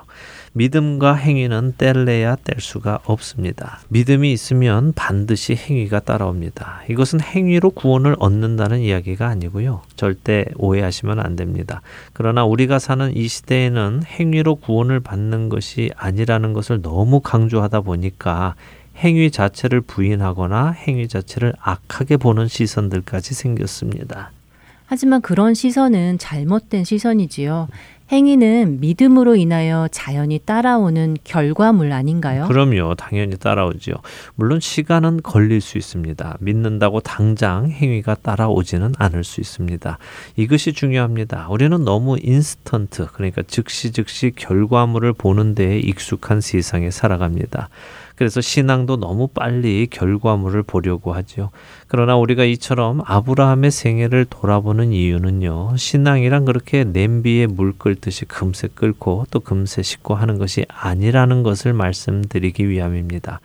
믿음과 0.53 1.15
행위는 1.15 1.76
뗄래야 1.78 2.36
뗄 2.43 2.55
수가 2.59 2.99
없습니다. 3.05 3.80
믿음이 3.89 4.32
있으면 4.34 4.93
반드시 4.93 5.55
행위가 5.55 6.01
따라옵니다. 6.01 6.84
이것은 6.89 7.22
행위로 7.22 7.72
구원을 7.72 8.15
얻는다는 8.19 8.80
이야기가 8.80 9.28
아니고요. 9.28 9.82
절대 9.95 10.45
오해하시면 10.57 11.19
안 11.19 11.36
됩니다. 11.36 11.82
그러나 12.13 12.43
우리가 12.43 12.80
사는 12.80 13.15
이 13.15 13.28
시대에는 13.28 14.03
행위로 14.05 14.55
구원을 14.55 14.99
받는 14.99 15.49
것이 15.49 15.91
아니라는 15.95 16.51
것을 16.53 16.82
너무 16.82 17.19
강조하다 17.22 17.82
보니까 17.82 18.55
행위 18.97 19.32
자체를 19.32 19.82
부인하거나 19.82 20.72
행위 20.72 21.07
자체를 21.07 21.53
악하게 21.61 22.17
보는 22.17 22.47
시선들까지 22.49 23.34
생겼습니다. 23.34 24.32
하지만 24.91 25.21
그런 25.21 25.53
시선은 25.53 26.17
잘못된 26.17 26.83
시선이지요. 26.83 27.69
행위는 28.11 28.81
믿음으로 28.81 29.37
인하여 29.37 29.87
자연히 29.89 30.37
따라오는 30.37 31.15
결과물 31.23 31.93
아닌가요? 31.93 32.43
그럼요. 32.49 32.95
당연히 32.95 33.37
따라오지요. 33.37 33.95
물론 34.35 34.59
시간은 34.59 35.21
걸릴 35.23 35.61
수 35.61 35.77
있습니다. 35.77 36.35
믿는다고 36.41 36.99
당장 36.99 37.69
행위가 37.71 38.15
따라오지는 38.21 38.91
않을 38.97 39.23
수 39.23 39.39
있습니다. 39.39 39.97
이것이 40.35 40.73
중요합니다. 40.73 41.47
우리는 41.49 41.85
너무 41.85 42.17
인스턴트, 42.21 43.07
그러니까 43.13 43.43
즉시 43.47 43.93
즉시 43.93 44.33
결과물을 44.35 45.13
보는 45.13 45.55
데에 45.55 45.79
익숙한 45.79 46.41
세상에 46.41 46.91
살아갑니다. 46.91 47.69
그래서 48.16 48.41
신앙도 48.41 48.97
너무 48.97 49.28
빨리 49.28 49.88
결과물을 49.89 50.64
보려고 50.64 51.14
하지요. 51.14 51.49
그러나 51.88 52.16
우리가 52.16 52.43
이처럼 52.45 53.01
아브라함의 53.05 53.72
생애를 53.72 54.26
돌아보는 54.30 54.91
이유는요. 54.93 55.76
신앙이란 55.78 56.45
그렇게 56.45 56.84
냄비에 56.84 57.47
물 57.47 57.74
끓듯이 57.78 58.26
금세 58.26 58.68
끓고 58.74 59.26
또 59.32 59.39
금세 59.39 59.82
식고 59.82 60.16
하는 60.16 60.38
것이 60.38 60.66
아니라는 60.70 61.43
것을 61.43 61.74
말씀드리기 61.74 62.70
위함입니다. 62.70 63.39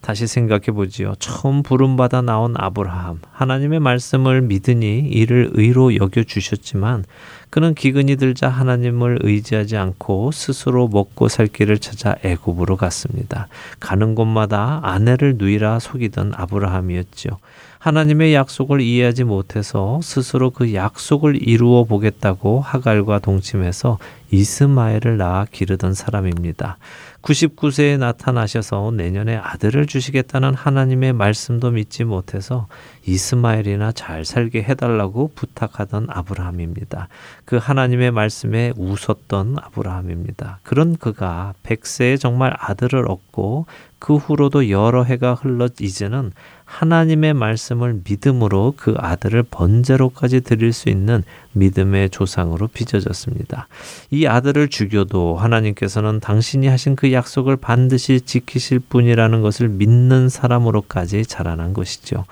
다시 0.00 0.26
생각해 0.26 0.66
보지요. 0.72 1.14
처음 1.18 1.62
부름받아 1.62 2.22
나온 2.22 2.54
아브라함. 2.56 3.20
하나님의 3.32 3.80
말씀을 3.80 4.40
믿으니 4.40 5.00
이를 5.00 5.50
의로 5.52 5.94
여겨주셨지만 5.94 7.04
그는 7.50 7.74
기근이 7.74 8.16
들자 8.16 8.48
하나님을 8.48 9.18
의지하지 9.22 9.76
않고 9.76 10.30
스스로 10.32 10.88
먹고 10.88 11.28
살 11.28 11.46
길을 11.48 11.78
찾아 11.78 12.14
애굽으로 12.22 12.76
갔습니다. 12.76 13.48
가는 13.80 14.14
곳마다 14.14 14.80
아내를 14.82 15.34
누이라 15.36 15.80
속이던 15.80 16.32
아브라함이었지요. 16.36 17.38
하나님의 17.78 18.34
약속을 18.34 18.82
이해하지 18.82 19.24
못해서 19.24 20.00
스스로 20.02 20.50
그 20.50 20.74
약속을 20.74 21.46
이루어 21.48 21.84
보겠다고 21.84 22.60
하갈과 22.60 23.20
동침해서 23.20 23.98
이스마엘을 24.30 25.16
낳아 25.16 25.46
기르던 25.50 25.94
사람입니다. 25.94 26.76
99세에 27.22 27.98
나타나셔서 27.98 28.92
내년에 28.96 29.36
아들을 29.36 29.86
주시겠다는 29.86 30.54
하나님의 30.54 31.12
말씀도 31.12 31.70
믿지 31.70 32.04
못해서 32.04 32.66
이스마엘이나 33.04 33.92
잘 33.92 34.24
살게 34.24 34.62
해달라고 34.62 35.32
부탁하던 35.34 36.06
아브라함입니다. 36.10 37.08
그 37.44 37.56
하나님의 37.56 38.10
말씀에 38.10 38.72
웃었던 38.76 39.56
아브라함입니다. 39.60 40.60
그런 40.62 40.96
그가 40.96 41.54
100세에 41.62 42.18
정말 42.20 42.54
아들을 42.58 43.10
얻고 43.10 43.66
그 43.98 44.16
후로도 44.16 44.70
여러 44.70 45.04
해가 45.04 45.34
흘러 45.34 45.68
이제는 45.78 46.32
하나님의 46.70 47.34
말씀을 47.34 48.00
믿음으로 48.04 48.74
그 48.76 48.94
아들을 48.96 49.42
번제로까지 49.42 50.40
드릴 50.42 50.72
수 50.72 50.88
있는 50.88 51.24
믿음의 51.52 52.10
조상으로 52.10 52.68
빚어졌습니다. 52.68 53.66
이 54.12 54.26
아들을 54.26 54.68
죽여도 54.68 55.36
하나님께서는 55.36 56.20
당신이 56.20 56.68
하신 56.68 56.94
그 56.94 57.12
약속을 57.12 57.56
반드시 57.56 58.20
지키실 58.20 58.78
분이라는 58.88 59.42
것을 59.42 59.68
믿는 59.68 60.28
사람으로까지 60.28 61.26
자라난 61.26 61.74
것이죠. 61.74 62.24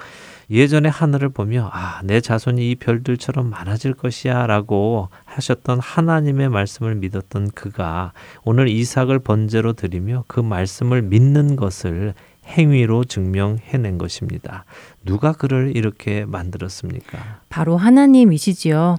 예전에 0.51 0.89
하늘을 0.89 1.29
보며 1.29 1.69
아, 1.75 2.01
내 2.05 2.23
자손이 2.23 2.71
이 2.71 2.75
별들처럼 2.77 3.51
많아질 3.51 3.93
것이야 3.93 4.47
라고 4.47 5.09
하셨던 5.27 5.79
하나님의 5.81 6.49
말씀을 6.49 6.95
믿었던 6.95 7.51
그가 7.51 8.13
오늘 8.45 8.67
이삭을 8.69 9.19
번제로 9.19 9.75
드리며 9.75 10.25
그 10.27 10.41
말씀을 10.41 11.03
믿는 11.03 11.57
것을 11.57 12.15
행위로 12.57 13.05
증명해낸 13.05 13.99
것입니다. 13.99 14.65
누가 15.05 15.33
그를 15.33 15.73
이렇게 15.77 16.25
만들었습니까? 16.27 17.41
바로 17.49 17.77
하나님이시지요. 17.77 18.97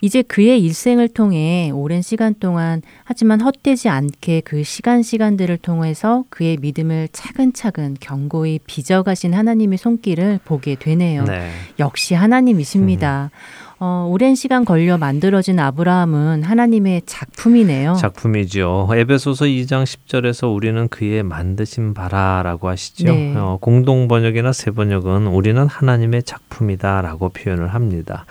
이제 0.00 0.22
그의 0.22 0.62
일생을 0.64 1.08
통해 1.08 1.70
오랜 1.72 2.02
시간 2.02 2.34
동안 2.38 2.82
하지만 3.04 3.40
헛되지 3.40 3.88
않게 3.88 4.40
그 4.40 4.64
시간 4.64 5.02
시간들을 5.02 5.58
통해서 5.58 6.24
그의 6.30 6.56
믿음을 6.60 7.08
차근차근 7.12 7.96
견고히 8.00 8.58
빚어가신 8.66 9.34
하나님의 9.34 9.78
손길을 9.78 10.40
보게 10.44 10.74
되네요. 10.74 11.24
네. 11.24 11.50
역시 11.78 12.14
하나님이십니다. 12.14 13.30
음. 13.32 13.61
어, 13.84 14.06
오랜 14.08 14.36
시간 14.36 14.64
걸려 14.64 14.96
만들어진 14.96 15.58
아브라함은 15.58 16.44
하나님의 16.44 17.02
작품이네요. 17.04 17.94
작품이죠. 17.94 18.88
에베소서 18.92 19.46
2장 19.46 19.82
10절에서 19.82 20.54
우리는 20.54 20.86
그의 20.86 21.24
만드신 21.24 21.92
바라라고 21.92 22.68
하시죠. 22.68 23.06
네. 23.12 23.34
어, 23.34 23.58
공동 23.60 24.06
번역이나 24.06 24.52
세 24.52 24.70
번역은 24.70 25.26
우리는 25.26 25.66
하나님의 25.66 26.22
작품이다라고 26.22 27.30
표현을 27.30 27.74
합니다. 27.74 28.24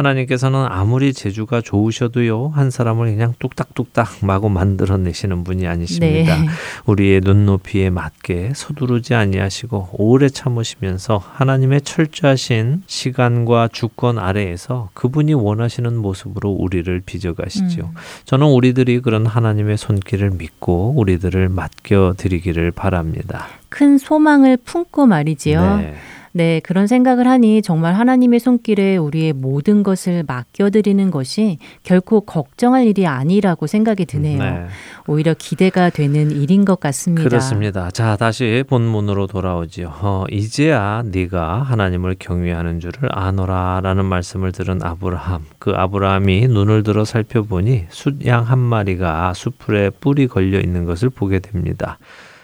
하나님께서는 0.00 0.66
아무리 0.68 1.12
재주가 1.12 1.60
좋으셔도요 1.60 2.52
한 2.54 2.70
사람을 2.70 3.06
그냥 3.08 3.34
뚝딱뚝딱 3.38 4.18
마구 4.24 4.48
만들어내시는 4.48 5.44
분이 5.44 5.66
아니십니다. 5.66 6.38
네. 6.40 6.46
우리의 6.86 7.20
눈높이에 7.22 7.90
맞게 7.90 8.52
서두르지 8.54 9.14
아니하시고 9.14 9.90
오래 9.92 10.28
참으시면서 10.30 11.22
하나님의 11.34 11.82
철저하신 11.82 12.84
시간과 12.86 13.68
주권 13.72 14.18
아래에서 14.18 14.88
그분이 14.94 15.34
원하시는 15.34 15.94
모습으로 15.96 16.48
우리를 16.50 17.00
빚어가시지 17.04 17.80
음. 17.82 17.88
저는 18.24 18.46
우리들이 18.46 19.00
그런 19.00 19.26
하나님의 19.26 19.76
손길을 19.76 20.30
믿고 20.32 20.94
우리들을 20.96 21.48
맡겨 21.50 22.14
드리기를 22.16 22.70
바랍니다. 22.70 23.48
큰 23.68 23.98
소망을 23.98 24.56
품고 24.58 25.06
말이지요. 25.06 25.76
네. 25.76 25.94
네, 26.32 26.60
그런 26.62 26.86
생각을 26.86 27.26
하니 27.26 27.60
정말 27.60 27.94
하나님의 27.94 28.38
손길에 28.38 28.96
우리의 28.96 29.32
모든 29.32 29.82
것을 29.82 30.22
맡겨드리는 30.26 31.10
것이 31.10 31.58
결코 31.82 32.20
걱정할 32.20 32.86
일이 32.86 33.06
아니라고 33.06 33.66
생각이 33.66 34.04
드네요. 34.04 34.38
네. 34.40 34.66
오히려 35.08 35.34
기대가 35.36 35.90
되는 35.90 36.30
일인 36.30 36.64
것 36.64 36.78
같습니다. 36.78 37.28
그렇습니다. 37.28 37.90
자, 37.90 38.16
다시 38.16 38.62
본문으로 38.68 39.26
돌아오지요. 39.26 39.92
어, 40.02 40.24
이제야 40.30 41.02
네가 41.06 41.62
하나님을 41.62 42.16
경외하는 42.20 42.78
줄을 42.78 43.08
아노라라는 43.10 44.04
말씀을 44.04 44.52
들은 44.52 44.80
아브라함. 44.82 45.44
그 45.58 45.70
아브라함이 45.74 46.46
눈을 46.46 46.84
들어 46.84 47.04
살펴보니 47.04 47.86
숫양 47.88 48.44
한 48.44 48.60
마리가 48.60 49.34
수풀에 49.34 49.90
뿔이 49.90 50.28
걸려 50.28 50.60
있는 50.60 50.84
것을 50.84 51.10
보게 51.10 51.40
됩니다. 51.40 51.98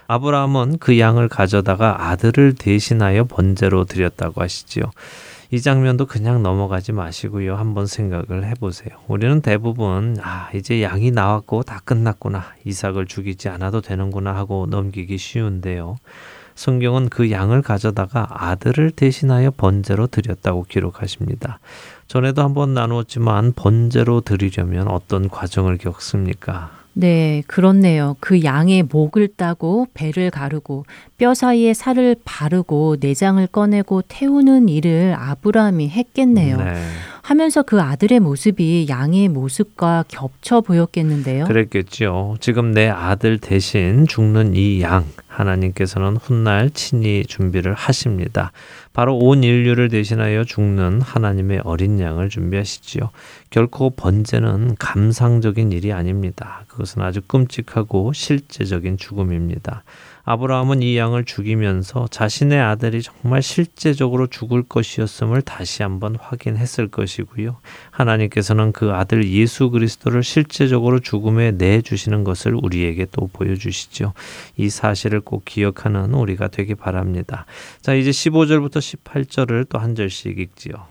아브라함은 0.09 0.79
그 0.79 0.99
양을 0.99 1.29
가져다가 1.29 2.09
아들을 2.11 2.55
대신하여 2.55 3.25
번제로 3.25 3.85
드렸다고 3.85 4.41
하시지요. 4.41 4.85
이 5.51 5.61
장면도 5.61 6.07
그냥 6.07 6.43
넘어가지 6.43 6.93
마시고요. 6.93 7.57
한번 7.57 7.87
생각을 7.87 8.45
해보세요. 8.49 8.91
우리는 9.07 9.41
대부분, 9.43 10.17
아, 10.23 10.49
이제 10.55 10.83
양이 10.83 11.11
나왔고 11.11 11.63
다 11.63 11.81
끝났구나. 11.85 12.45
이삭을 12.65 13.07
죽이지 13.07 13.49
않아도 13.49 13.81
되는구나 13.81 14.35
하고 14.35 14.67
넘기기 14.69 15.19
쉬운데요. 15.19 15.97
성경은 16.57 17.11
그 17.11 17.31
양을 17.31 17.63
가져다가 17.63 18.27
아들을 18.31 18.93
대신하여 18.93 19.53
번제로 19.57 20.07
드렸다고 20.07 20.65
기록하십니다. 20.69 21.59
전에도 22.09 22.43
한번 22.43 22.73
나누었지만 22.75 23.53
번제로 23.55 24.21
드리려면 24.23 24.89
어떤 24.89 25.29
과정을 25.29 25.79
겪습니까? 25.79 26.71
네, 26.99 27.43
그렇네요. 27.47 28.17
그 28.21 28.43
양의 28.43 28.83
목을 28.85 29.29
따고 29.37 29.87
배를 29.93 30.31
가르고 30.31 30.87
뼈 31.19 31.35
사이에 31.35 31.75
살을 31.75 32.17
바르고 32.25 32.97
내장을 33.01 33.47
꺼내고 33.49 34.01
태우는 34.09 34.71
일을 34.71 35.15
아브라함이 35.19 35.91
했겠네요. 35.91 36.57
네. 36.57 36.73
하면서 37.27 37.65
그 37.65 37.81
아들의 37.81 38.21
모습이 38.21 38.87
양의 38.89 39.29
모습과 39.31 40.05
겹쳐 40.07 40.61
보였겠는데요. 40.61 41.47
그랬겠지 41.47 42.05
지금 42.39 42.71
내 42.73 42.87
아들 42.89 43.39
대신 43.39 44.07
죽는 44.07 44.55
이 44.55 44.81
양, 44.83 45.05
하나님께서는 45.27 46.19
훗날 46.19 46.71
친히 46.71 47.25
준비를 47.27 47.75
하십니다. 47.75 48.53
바로 48.93 49.19
온 49.19 49.43
인류를 49.43 49.89
대신하여 49.89 50.45
죽는 50.45 51.01
하나님의 51.01 51.63
어린 51.65 51.99
양을 51.99 52.29
준비하시지요. 52.31 53.11
결코 53.51 53.91
번제는 53.91 54.77
감상적인 54.79 55.73
일이 55.73 55.93
아닙니다. 55.93 56.63
그것은 56.69 57.03
아주 57.03 57.23
끔찍하고 57.27 58.13
실제적인 58.13 58.99
죽음입니다. 58.99 59.83
아브라함은 60.29 60.83
이 60.83 60.97
양을 60.97 61.25
죽이면서 61.25 62.09
자신의 62.11 62.59
아들이 62.61 63.01
정말 63.01 63.43
실제적으로 63.43 64.27
죽을 64.27 64.65
것이었음을 64.65 65.43
다시 65.43 65.85
한번 65.85 66.17
확인했을 66.21 66.89
것이고요. 66.89 67.59
하나님께서는 67.93 68.73
그 68.73 68.91
아들 68.93 69.25
예수 69.29 69.71
그리스도를 69.71 70.25
실제적으로 70.25 70.99
죽음에 70.99 71.53
내주시는 71.53 72.25
것을 72.25 72.57
우리에게 72.61 73.07
또 73.13 73.29
보여주시죠. 73.33 74.15
이 74.57 74.69
사실을 74.69 75.21
꼭 75.21 75.45
기억하는 75.45 76.13
우리가 76.13 76.49
되기 76.49 76.75
바랍니다. 76.75 77.47
자, 77.83 77.95
이제 77.95 78.11
15절부터 78.11 78.79
18절을 78.97 79.69
또 79.69 79.77
한 79.77 79.95
절씩 79.95 80.39
읽지요. 80.39 80.87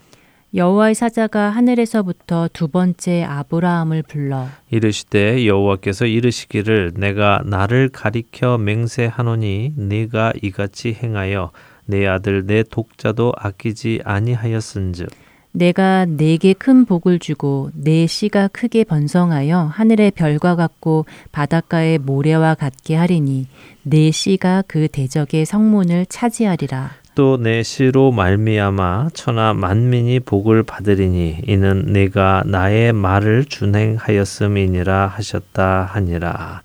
여호와의 0.55 0.95
사자가 0.95 1.49
하늘에서부터 1.49 2.47
두 2.53 2.69
번째 2.69 3.23
아브라함을 3.23 4.03
불러 4.03 4.47
이르시되 4.71 5.45
여호와께서 5.45 6.05
이르시기를 6.05 6.93
내가 6.95 7.41
나를 7.45 7.89
가리켜 7.89 8.57
맹세하노니 8.57 9.73
네가 9.75 10.31
이같이 10.41 10.97
행하여 11.03 11.51
내 11.85 12.07
아들 12.07 12.45
내 12.47 12.63
독자도 12.63 13.33
아끼지 13.37 14.01
아니하였은즉 14.05 15.09
내가 15.51 16.05
네게 16.05 16.53
큰 16.53 16.85
복을 16.85 17.19
주고 17.19 17.69
네 17.73 18.07
씨가 18.07 18.47
크게 18.53 18.85
번성하여 18.85 19.57
하늘의 19.73 20.11
별과 20.11 20.55
같고 20.55 21.05
바닷가의 21.33 21.97
모래와 21.99 22.55
같게 22.55 22.95
하리니 22.95 23.47
네 23.83 24.11
씨가 24.11 24.63
그 24.67 24.87
대적의 24.89 25.45
성문을 25.45 26.05
차지하리라 26.07 27.04
또내 27.15 27.63
시로 27.63 28.11
말미암아 28.11 29.09
천하 29.13 29.53
만민이 29.53 30.19
복을 30.19 30.63
받으리니 30.63 31.41
이는 31.47 31.85
네가 31.87 32.43
나의 32.45 32.91
말을 32.91 33.45
준행하였음이니라 33.45 35.07
하셨다 35.07 35.83
하니라. 35.93 36.61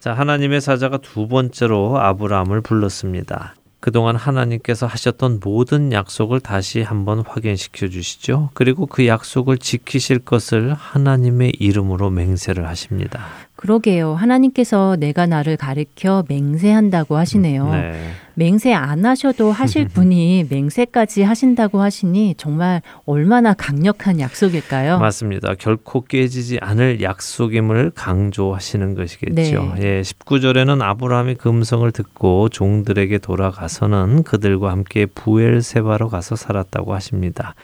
자, 0.00 0.14
하나님의 0.14 0.62
사자가 0.62 0.96
두 0.96 1.28
번째로 1.28 1.98
아브라함을 2.00 2.62
불렀습니다. 2.62 3.54
그동안 3.80 4.16
하나님께서 4.16 4.86
하셨던 4.86 5.40
모든 5.42 5.92
약속을 5.92 6.40
다시 6.40 6.80
한번 6.82 7.20
확인시켜 7.20 7.88
주시죠. 7.88 8.50
그리고 8.54 8.86
그 8.86 9.06
약속을 9.06 9.58
지키실 9.58 10.20
것을 10.20 10.72
하나님의 10.72 11.52
이름으로 11.58 12.08
맹세를 12.10 12.66
하십니다. 12.68 13.26
그러게요. 13.60 14.14
하나님께서 14.14 14.96
내가 14.98 15.26
나를 15.26 15.58
가르켜 15.58 16.24
맹세한다고 16.30 17.16
하시네요. 17.18 17.70
네. 17.70 17.92
맹세 18.34 18.72
안 18.72 19.04
하셔도 19.04 19.52
하실 19.52 19.84
분이 19.86 20.46
맹세까지 20.48 21.22
하신다고 21.22 21.82
하시니 21.82 22.36
정말 22.38 22.80
얼마나 23.04 23.52
강력한 23.52 24.18
약속일까요? 24.18 24.98
맞습니다. 24.98 25.54
결코 25.58 26.04
깨지지 26.06 26.56
않을 26.62 27.02
약속임을 27.02 27.90
강조하시는 27.94 28.94
것이겠죠. 28.94 29.74
네. 29.76 29.82
예, 29.82 30.00
19절에는 30.00 30.80
아브라함이 30.80 31.34
금성을 31.34 31.90
듣고 31.92 32.48
종들에게 32.48 33.18
돌아가서는 33.18 34.22
그들과 34.22 34.70
함께 34.70 35.04
부엘세바로 35.04 36.08
가서 36.08 36.34
살았다고 36.34 36.94
하십니다. 36.94 37.54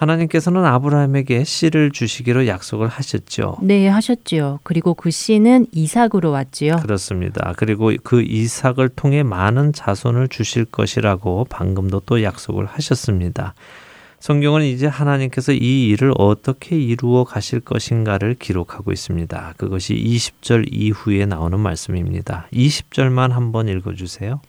하나님께서는 0.00 0.64
아브라함에게 0.64 1.44
씨를 1.44 1.90
주시기로 1.90 2.46
약속을 2.46 2.88
하셨죠. 2.88 3.58
네, 3.60 3.86
하셨지요. 3.88 4.58
그리고 4.62 4.94
그 4.94 5.10
씨는 5.10 5.66
이삭으로 5.72 6.30
왔지요. 6.30 6.76
그렇습니다. 6.76 7.52
그리고 7.58 7.92
그 8.02 8.22
이삭을 8.22 8.90
통해 8.96 9.22
많은 9.22 9.74
자손을 9.74 10.28
주실 10.28 10.64
것이라고 10.64 11.46
방금도 11.50 12.00
또 12.06 12.22
약속을 12.22 12.64
하셨습니다. 12.66 13.52
성경은 14.20 14.62
이제 14.62 14.86
하나님께서 14.86 15.52
이 15.52 15.88
일을 15.88 16.12
어떻게 16.16 16.78
이루어 16.80 17.24
가실 17.24 17.60
것인가를 17.60 18.36
기록하고 18.38 18.92
있습니다. 18.92 19.54
그것이 19.58 19.94
20절 19.94 20.68
이후에 20.70 21.24
나오는 21.26 21.58
말씀입니다. 21.60 22.48
20절만 22.54 23.30
한번 23.32 23.68
읽어 23.68 23.94
주세요. 23.94 24.40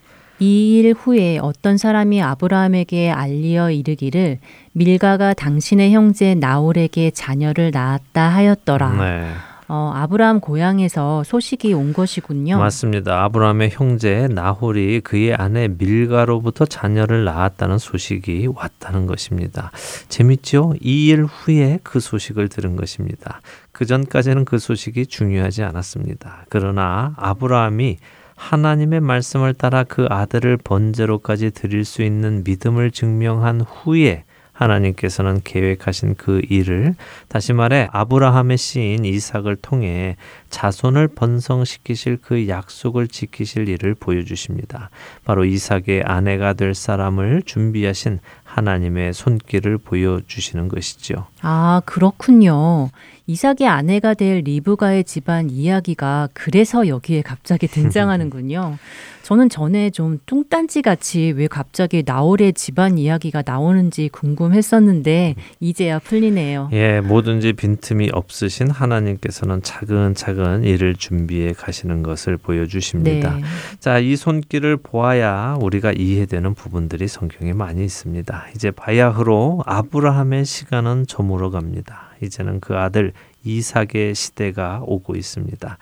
이일 0.41 0.95
후에 0.97 1.37
어떤 1.37 1.77
사람이 1.77 2.19
아브라함에게 2.23 3.11
알리어 3.11 3.69
이르기를 3.69 4.39
밀가가 4.73 5.35
당신의 5.35 5.93
형제 5.93 6.33
나홀에게 6.33 7.11
자녀를 7.11 7.69
낳았다 7.69 8.19
하였더라. 8.27 8.89
네. 8.93 9.27
어, 9.67 9.91
아브라함 9.93 10.39
고향에서 10.39 11.23
소식이 11.23 11.73
온 11.73 11.93
것이군요. 11.93 12.57
맞습니다. 12.57 13.23
아브라함의 13.25 13.69
형제 13.71 14.27
나홀이 14.31 15.01
그의 15.01 15.35
아내 15.35 15.67
밀가로부터 15.67 16.65
자녀를 16.65 17.23
낳았다는 17.23 17.77
소식이 17.77 18.47
왔다는 18.55 19.05
것입니다. 19.05 19.71
재밌죠? 20.09 20.73
이일 20.81 21.23
후에 21.23 21.79
그 21.83 21.99
소식을 21.99 22.49
들은 22.49 22.75
것입니다. 22.75 23.41
그 23.71 23.85
전까지는 23.85 24.45
그 24.45 24.57
소식이 24.57 25.05
중요하지 25.05 25.61
않았습니다. 25.63 26.47
그러나 26.49 27.13
아브라함이 27.17 27.99
하나님의 28.41 28.99
말씀을 29.01 29.53
따라 29.53 29.83
그 29.83 30.07
아들을 30.09 30.57
번제로까지 30.57 31.51
드릴 31.51 31.85
수 31.85 32.01
있는 32.01 32.43
믿음을 32.43 32.89
증명한 32.91 33.61
후에 33.61 34.23
하나님께서는 34.51 35.41
계획하신 35.43 36.15
그 36.17 36.41
일을 36.49 36.93
다시 37.29 37.51
말해 37.53 37.87
아브라함의 37.91 38.57
씨인 38.57 39.05
이삭을 39.05 39.55
통해 39.57 40.17
자손을 40.49 41.07
번성시키실 41.07 42.17
그 42.21 42.47
약속을 42.47 43.07
지키실 43.07 43.69
일을 43.69 43.95
보여주십니다. 43.95 44.89
바로 45.23 45.45
이삭의 45.45 46.03
아내가 46.03 46.53
될 46.53 46.75
사람을 46.75 47.43
준비하신 47.45 48.19
하나님의 48.43 49.13
손길을 49.13 49.77
보여주시는 49.79 50.67
것이죠. 50.67 51.25
아, 51.41 51.81
그렇군요. 51.85 52.89
이삭의 53.27 53.67
아내가 53.67 54.13
될 54.13 54.39
리브가의 54.41 55.03
집안 55.03 55.49
이야기가 55.49 56.29
그래서 56.33 56.87
여기에 56.87 57.21
갑자기 57.21 57.67
등장하는군요. 57.67 58.77
저는 59.21 59.49
전에 59.49 59.91
좀 59.91 60.17
뚱딴지 60.25 60.81
같이 60.81 61.31
왜 61.37 61.47
갑자기 61.47 62.01
나홀의 62.03 62.53
집안 62.53 62.97
이야기가 62.97 63.43
나오는지 63.45 64.09
궁금했었는데 64.09 65.35
이제야 65.59 65.99
풀리네요. 65.99 66.69
예, 66.73 66.99
뭐든지 67.01 67.53
빈틈이 67.53 68.09
없으신 68.13 68.71
하나님께서는 68.71 69.61
차근차근 69.61 70.63
일을 70.63 70.95
준비해 70.95 71.53
가시는 71.53 72.01
것을 72.01 72.37
보여주십니다. 72.37 73.35
네. 73.35 73.41
자, 73.79 73.99
이 73.99 74.15
손길을 74.15 74.77
보아야 74.77 75.55
우리가 75.61 75.93
이해되는 75.93 76.55
부분들이 76.55 77.07
성경에 77.07 77.53
많이 77.53 77.85
있습니다. 77.85 78.47
이제 78.55 78.71
바야흐로 78.71 79.63
아브라함의 79.65 80.45
시간은 80.45 81.05
저물어 81.07 81.51
갑니다. 81.51 82.10
이제는 82.25 82.59
그 82.59 82.77
아들 82.77 83.13
이삭의 83.43 84.15
시대가 84.15 84.81
오고 84.85 85.15
있습니다. 85.15 85.77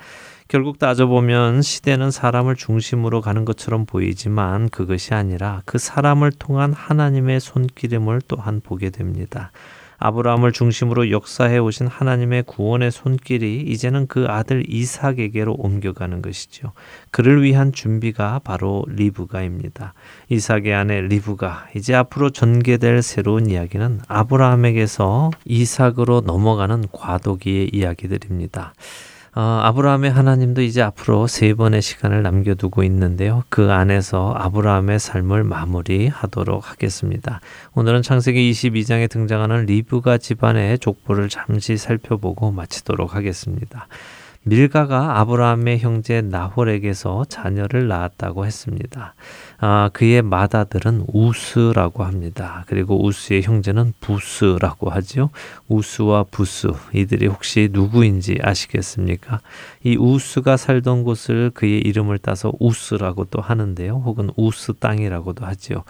결국 0.47 0.79
따져보면 0.79 1.61
시대는 1.61 2.09
사람을 2.09 2.55
중심으로 2.55 3.21
가는 3.21 3.45
것처럼 3.45 3.85
보이지만 3.85 4.69
그것이 4.69 5.13
아니라 5.13 5.61
그 5.65 5.77
사람을 5.77 6.31
통한 6.31 6.73
하나님의 6.73 7.39
손길임을 7.39 8.21
또한 8.27 8.59
보게 8.63 8.89
됩니다. 8.89 9.51
아브라함을 9.99 10.53
중심으로 10.53 11.11
역사해 11.11 11.57
오신 11.57 11.87
하나님의 11.87 12.43
구원의 12.43 12.91
손길이 12.91 13.61
이제는 13.61 14.07
그 14.07 14.25
아들 14.29 14.63
이삭에게로 14.67 15.55
옮겨가는 15.59 16.21
것이지요. 16.21 16.71
그를 17.11 17.43
위한 17.43 17.73
준비가 17.73 18.39
바로 18.39 18.85
리브가입니다. 18.87 19.93
이삭의 20.29 20.73
아내 20.73 21.01
리브가 21.01 21.67
이제 21.75 21.93
앞으로 21.95 22.29
전개될 22.29 23.01
새로운 23.01 23.49
이야기는 23.49 23.99
아브라함에게서 24.07 25.31
이삭으로 25.45 26.21
넘어가는 26.21 26.85
과도기의 26.93 27.71
이야기들입니다. 27.73 28.73
어, 29.35 29.41
아브라함의 29.41 30.09
하나님도 30.11 30.61
이제 30.63 30.81
앞으로 30.81 31.27
세 31.27 31.53
번의 31.53 31.81
시간을 31.81 32.23
남겨두고 32.23 32.83
있는데요. 32.85 33.43
그 33.49 33.71
안에서 33.71 34.33
아브라함의 34.35 34.99
삶을 34.99 35.43
마무리하도록 35.43 36.69
하겠습니다. 36.71 37.39
오늘은 37.75 38.01
창세기 38.01 38.51
22장에 38.51 39.07
등장하는 39.09 39.65
리브가 39.67 40.17
집안의 40.17 40.79
족보를 40.79 41.29
잠시 41.29 41.77
살펴보고 41.77 42.51
마치도록 42.51 43.15
하겠습니다. 43.15 43.87
밀가가 44.43 45.19
아브라함의 45.19 45.79
형제 45.79 46.21
나홀에게서 46.21 47.25
자녀를 47.27 47.87
낳았다고 47.89 48.45
했습니다. 48.45 49.13
아, 49.59 49.89
그의 49.91 50.21
맏아들은 50.21 51.05
우스라고 51.11 52.05
합니다. 52.05 52.63
그리고 52.67 53.03
우스의 53.03 53.43
형제는 53.43 53.93
부스라고 53.99 54.91
하지요. 54.91 55.29
우스와 55.67 56.23
부스 56.31 56.69
이들이 56.93 57.27
혹시 57.27 57.67
누구인지 57.71 58.39
아시겠습니까? 58.41 59.41
이 59.83 59.97
우스가 59.97 60.55
살던 60.55 61.03
곳을 61.03 61.51
그의 61.53 61.79
이름을 61.81 62.19
따서 62.19 62.53
우스라고도 62.59 63.41
하는데요. 63.41 64.01
혹은 64.05 64.29
우스 64.37 64.71
땅이라고도 64.79 65.45
하지요. 65.45 65.83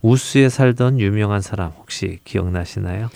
우스에 0.00 0.48
살던 0.48 1.00
유명한 1.00 1.42
사람 1.42 1.72
혹시 1.78 2.18
기억나시나요? 2.24 3.10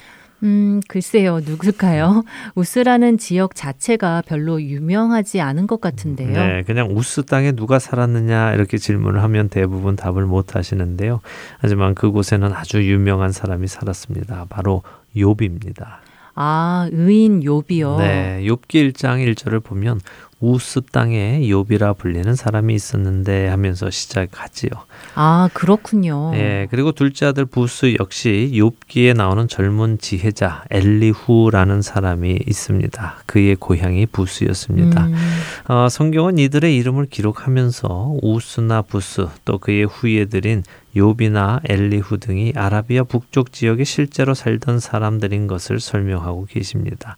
음, 0.44 0.80
글쎄요. 0.88 1.40
누굴까요? 1.40 2.22
우스라는 2.54 3.16
지역 3.18 3.54
자체가 3.54 4.22
별로 4.26 4.62
유명하지 4.62 5.40
않은 5.40 5.66
것 5.66 5.80
같은데요. 5.80 6.32
네, 6.32 6.62
그냥 6.66 6.88
우스 6.92 7.24
땅에 7.24 7.52
누가 7.52 7.78
살았느냐 7.78 8.52
이렇게 8.52 8.76
질문을 8.76 9.22
하면 9.22 9.48
대부분 9.48 9.96
답을 9.96 10.26
못 10.26 10.54
하시는데요. 10.54 11.20
하지만 11.58 11.94
그곳에는 11.94 12.52
아주 12.52 12.82
유명한 12.84 13.32
사람이 13.32 13.66
살았습니다. 13.68 14.46
바로 14.50 14.82
욥입니다. 15.16 15.86
아, 16.36 16.88
의인 16.92 17.40
욥이요. 17.40 17.98
네, 17.98 18.40
욥기 18.44 18.92
1장 18.92 19.24
1절을 19.34 19.62
보면 19.62 20.00
우스 20.40 20.80
땅에 20.92 21.48
요비라 21.48 21.94
불리는 21.94 22.34
사람이 22.34 22.74
있었는데 22.74 23.48
하면서 23.48 23.90
시작하지요. 23.90 24.70
아 25.14 25.48
그렇군요. 25.54 26.32
예 26.34 26.66
그리고 26.70 26.92
둘째 26.92 27.26
아들 27.26 27.44
부스 27.44 27.96
역시 28.00 28.50
욥기에 28.54 29.16
나오는 29.16 29.46
젊은 29.48 29.98
지혜자 29.98 30.64
엘리후라는 30.70 31.82
사람이 31.82 32.40
있습니다. 32.46 33.14
그의 33.26 33.54
고향이 33.56 34.06
부스였습니다. 34.06 35.06
음. 35.06 35.14
어, 35.68 35.88
성경은 35.88 36.38
이들의 36.38 36.76
이름을 36.76 37.06
기록하면서 37.06 38.18
우스나 38.22 38.82
부스 38.82 39.26
또 39.44 39.58
그의 39.58 39.84
후예들인 39.84 40.64
요비나 40.96 41.60
엘리후 41.68 42.18
등이 42.18 42.52
아라비아 42.56 43.04
북쪽 43.04 43.52
지역에 43.52 43.84
실제로 43.84 44.34
살던 44.34 44.80
사람들인 44.80 45.46
것을 45.46 45.80
설명하고 45.80 46.46
계십니다. 46.46 47.16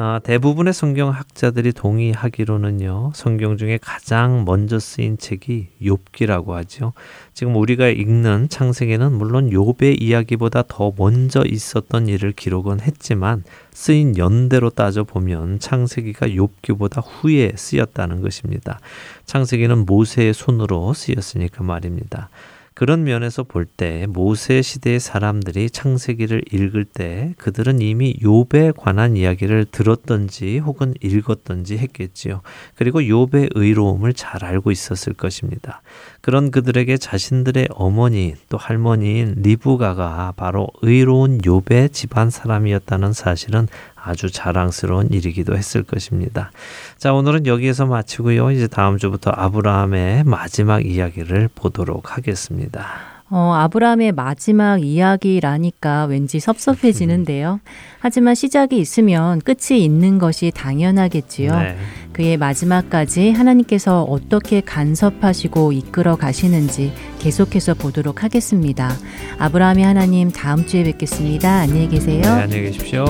아, 0.00 0.20
대부분의 0.22 0.72
성경학자들이 0.74 1.72
동의하기로는요, 1.72 3.10
성경 3.16 3.56
중에 3.56 3.80
가장 3.82 4.44
먼저 4.44 4.78
쓰인 4.78 5.18
책이 5.18 5.70
욥기라고 5.82 6.50
하죠. 6.50 6.92
지금 7.34 7.56
우리가 7.56 7.88
읽는 7.88 8.48
창세기는 8.48 9.10
물론 9.10 9.50
욥의 9.50 10.00
이야기보다 10.00 10.62
더 10.68 10.92
먼저 10.96 11.42
있었던 11.44 12.06
일을 12.06 12.30
기록은 12.30 12.78
했지만 12.78 13.42
쓰인 13.72 14.16
연대로 14.18 14.70
따져 14.70 15.02
보면 15.02 15.58
창세기가 15.58 16.28
욥기보다 16.28 17.02
후에 17.04 17.54
쓰였다는 17.56 18.20
것입니다. 18.20 18.78
창세기는 19.24 19.84
모세의 19.84 20.32
손으로 20.32 20.94
쓰였으니까 20.94 21.64
말입니다. 21.64 22.30
그런 22.78 23.02
면에서 23.02 23.42
볼 23.42 23.66
때 23.66 24.06
모세 24.08 24.62
시대의 24.62 25.00
사람들이 25.00 25.68
창세기를 25.68 26.42
읽을 26.52 26.84
때 26.84 27.34
그들은 27.36 27.80
이미 27.82 28.14
욥에 28.22 28.72
관한 28.76 29.16
이야기를 29.16 29.66
들었던지 29.72 30.58
혹은 30.58 30.94
읽었던지 31.02 31.76
했겠지요. 31.76 32.40
그리고 32.76 33.00
욥의 33.00 33.50
의로움을 33.56 34.14
잘 34.14 34.44
알고 34.44 34.70
있었을 34.70 35.14
것입니다. 35.14 35.82
그런 36.20 36.52
그들에게 36.52 36.96
자신들의 36.96 37.66
어머니 37.72 38.34
또 38.48 38.56
할머니인 38.56 39.34
리브가가 39.38 40.34
바로 40.36 40.68
의로운 40.82 41.38
욥의 41.38 41.92
집안 41.92 42.30
사람이었다는 42.30 43.12
사실은 43.12 43.66
아주 44.08 44.30
자랑스러운 44.30 45.08
일이기도 45.10 45.56
했을 45.56 45.82
것입니다. 45.82 46.50
자, 46.96 47.12
오늘은 47.12 47.46
여기에서 47.46 47.84
마치고요. 47.86 48.50
이제 48.52 48.66
다음 48.66 48.96
주부터 48.98 49.30
아브라함의 49.34 50.24
마지막 50.24 50.84
이야기를 50.84 51.50
보도록 51.54 52.16
하겠습니다. 52.16 52.86
어, 53.30 53.52
아브라함의 53.52 54.12
마지막 54.12 54.82
이야기라니까 54.82 56.06
왠지 56.06 56.40
섭섭해지는데요. 56.40 57.60
하지만 58.00 58.34
시작이 58.34 58.78
있으면 58.78 59.42
끝이 59.42 59.84
있는 59.84 60.18
것이 60.18 60.50
당연하겠지요. 60.54 61.54
네. 61.54 61.76
그의 62.14 62.38
마지막까지 62.38 63.32
하나님께서 63.32 64.04
어떻게 64.04 64.62
간섭하시고 64.62 65.72
이끌어 65.72 66.16
가시는지 66.16 66.90
계속해서 67.18 67.74
보도록 67.74 68.24
하겠습니다. 68.24 68.92
아브라함의 69.38 69.84
하나님 69.84 70.30
다음 70.32 70.64
주에 70.64 70.82
뵙겠습니다. 70.84 71.50
안녕히 71.50 71.88
계세요. 71.90 72.22
네, 72.22 72.28
안녕히 72.28 72.62
계십시오. 72.64 73.04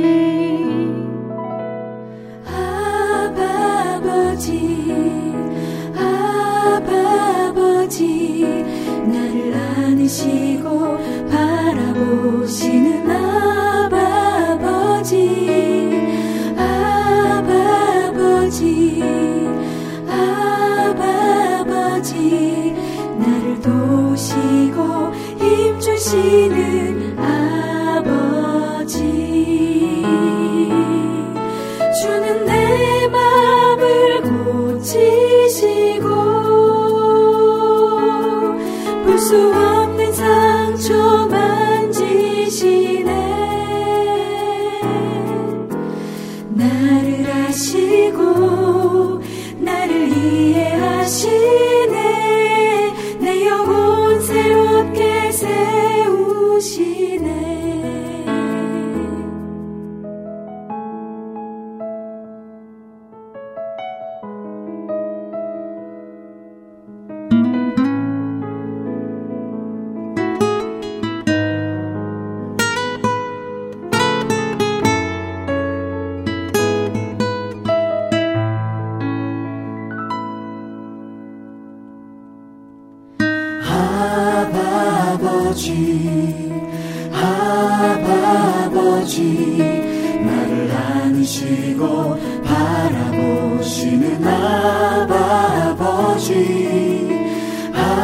Jesus. 26.17 26.56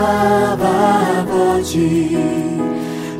아버지 0.05 2.17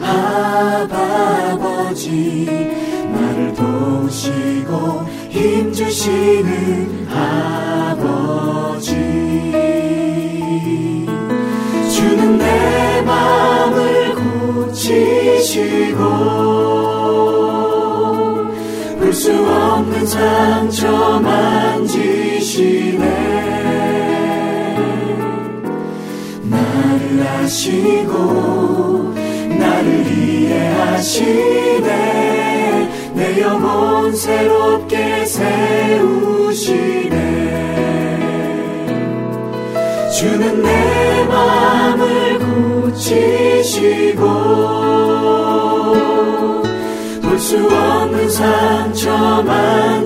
아버지 0.01 2.71
나를 3.15 3.55
도우시고 3.55 5.05
힘 5.31 5.71
주시는 5.73 7.07
아버지 7.11 8.89
주는 12.11 12.21
내 12.39 13.01
마음을 13.03 14.15
고치시고 14.57 15.99
볼 18.99 19.13
수 19.13 19.31
없는 19.31 20.05
상처 20.07 21.21
만지시네 21.21 23.22
하시고 27.53 29.13
나를 29.59 30.07
이해하시네 30.07 31.91
내 33.15 33.41
영혼 33.43 34.11
새롭게 34.17 35.27
세우시네 35.27 36.79
주는 40.17 40.63
내 40.63 41.25
마음을 41.25 42.39
고치시고 42.39 44.23
볼 47.23 47.39
수 47.39 47.57
없는 47.57 48.31
상처만 48.31 50.02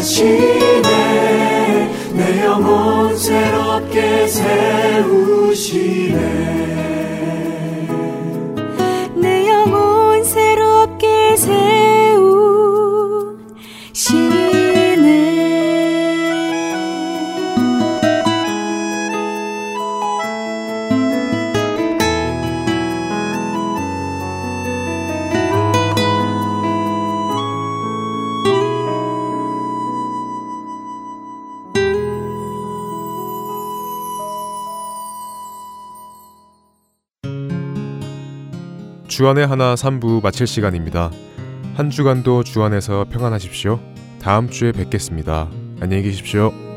하시네 0.00 1.90
내 2.14 2.44
영혼 2.46 3.14
새롭게 3.18 4.26
세우 4.28 5.19
주안의 39.20 39.46
하나 39.46 39.74
3부 39.74 40.22
마칠 40.22 40.46
시간입니다. 40.46 41.10
한 41.74 41.90
주간도 41.90 42.42
주안에서 42.42 43.04
평안하십시오. 43.10 43.78
다음 44.18 44.48
주에 44.48 44.72
뵙겠습니다. 44.72 45.46
안녕히 45.78 46.04
계십시오. 46.04 46.69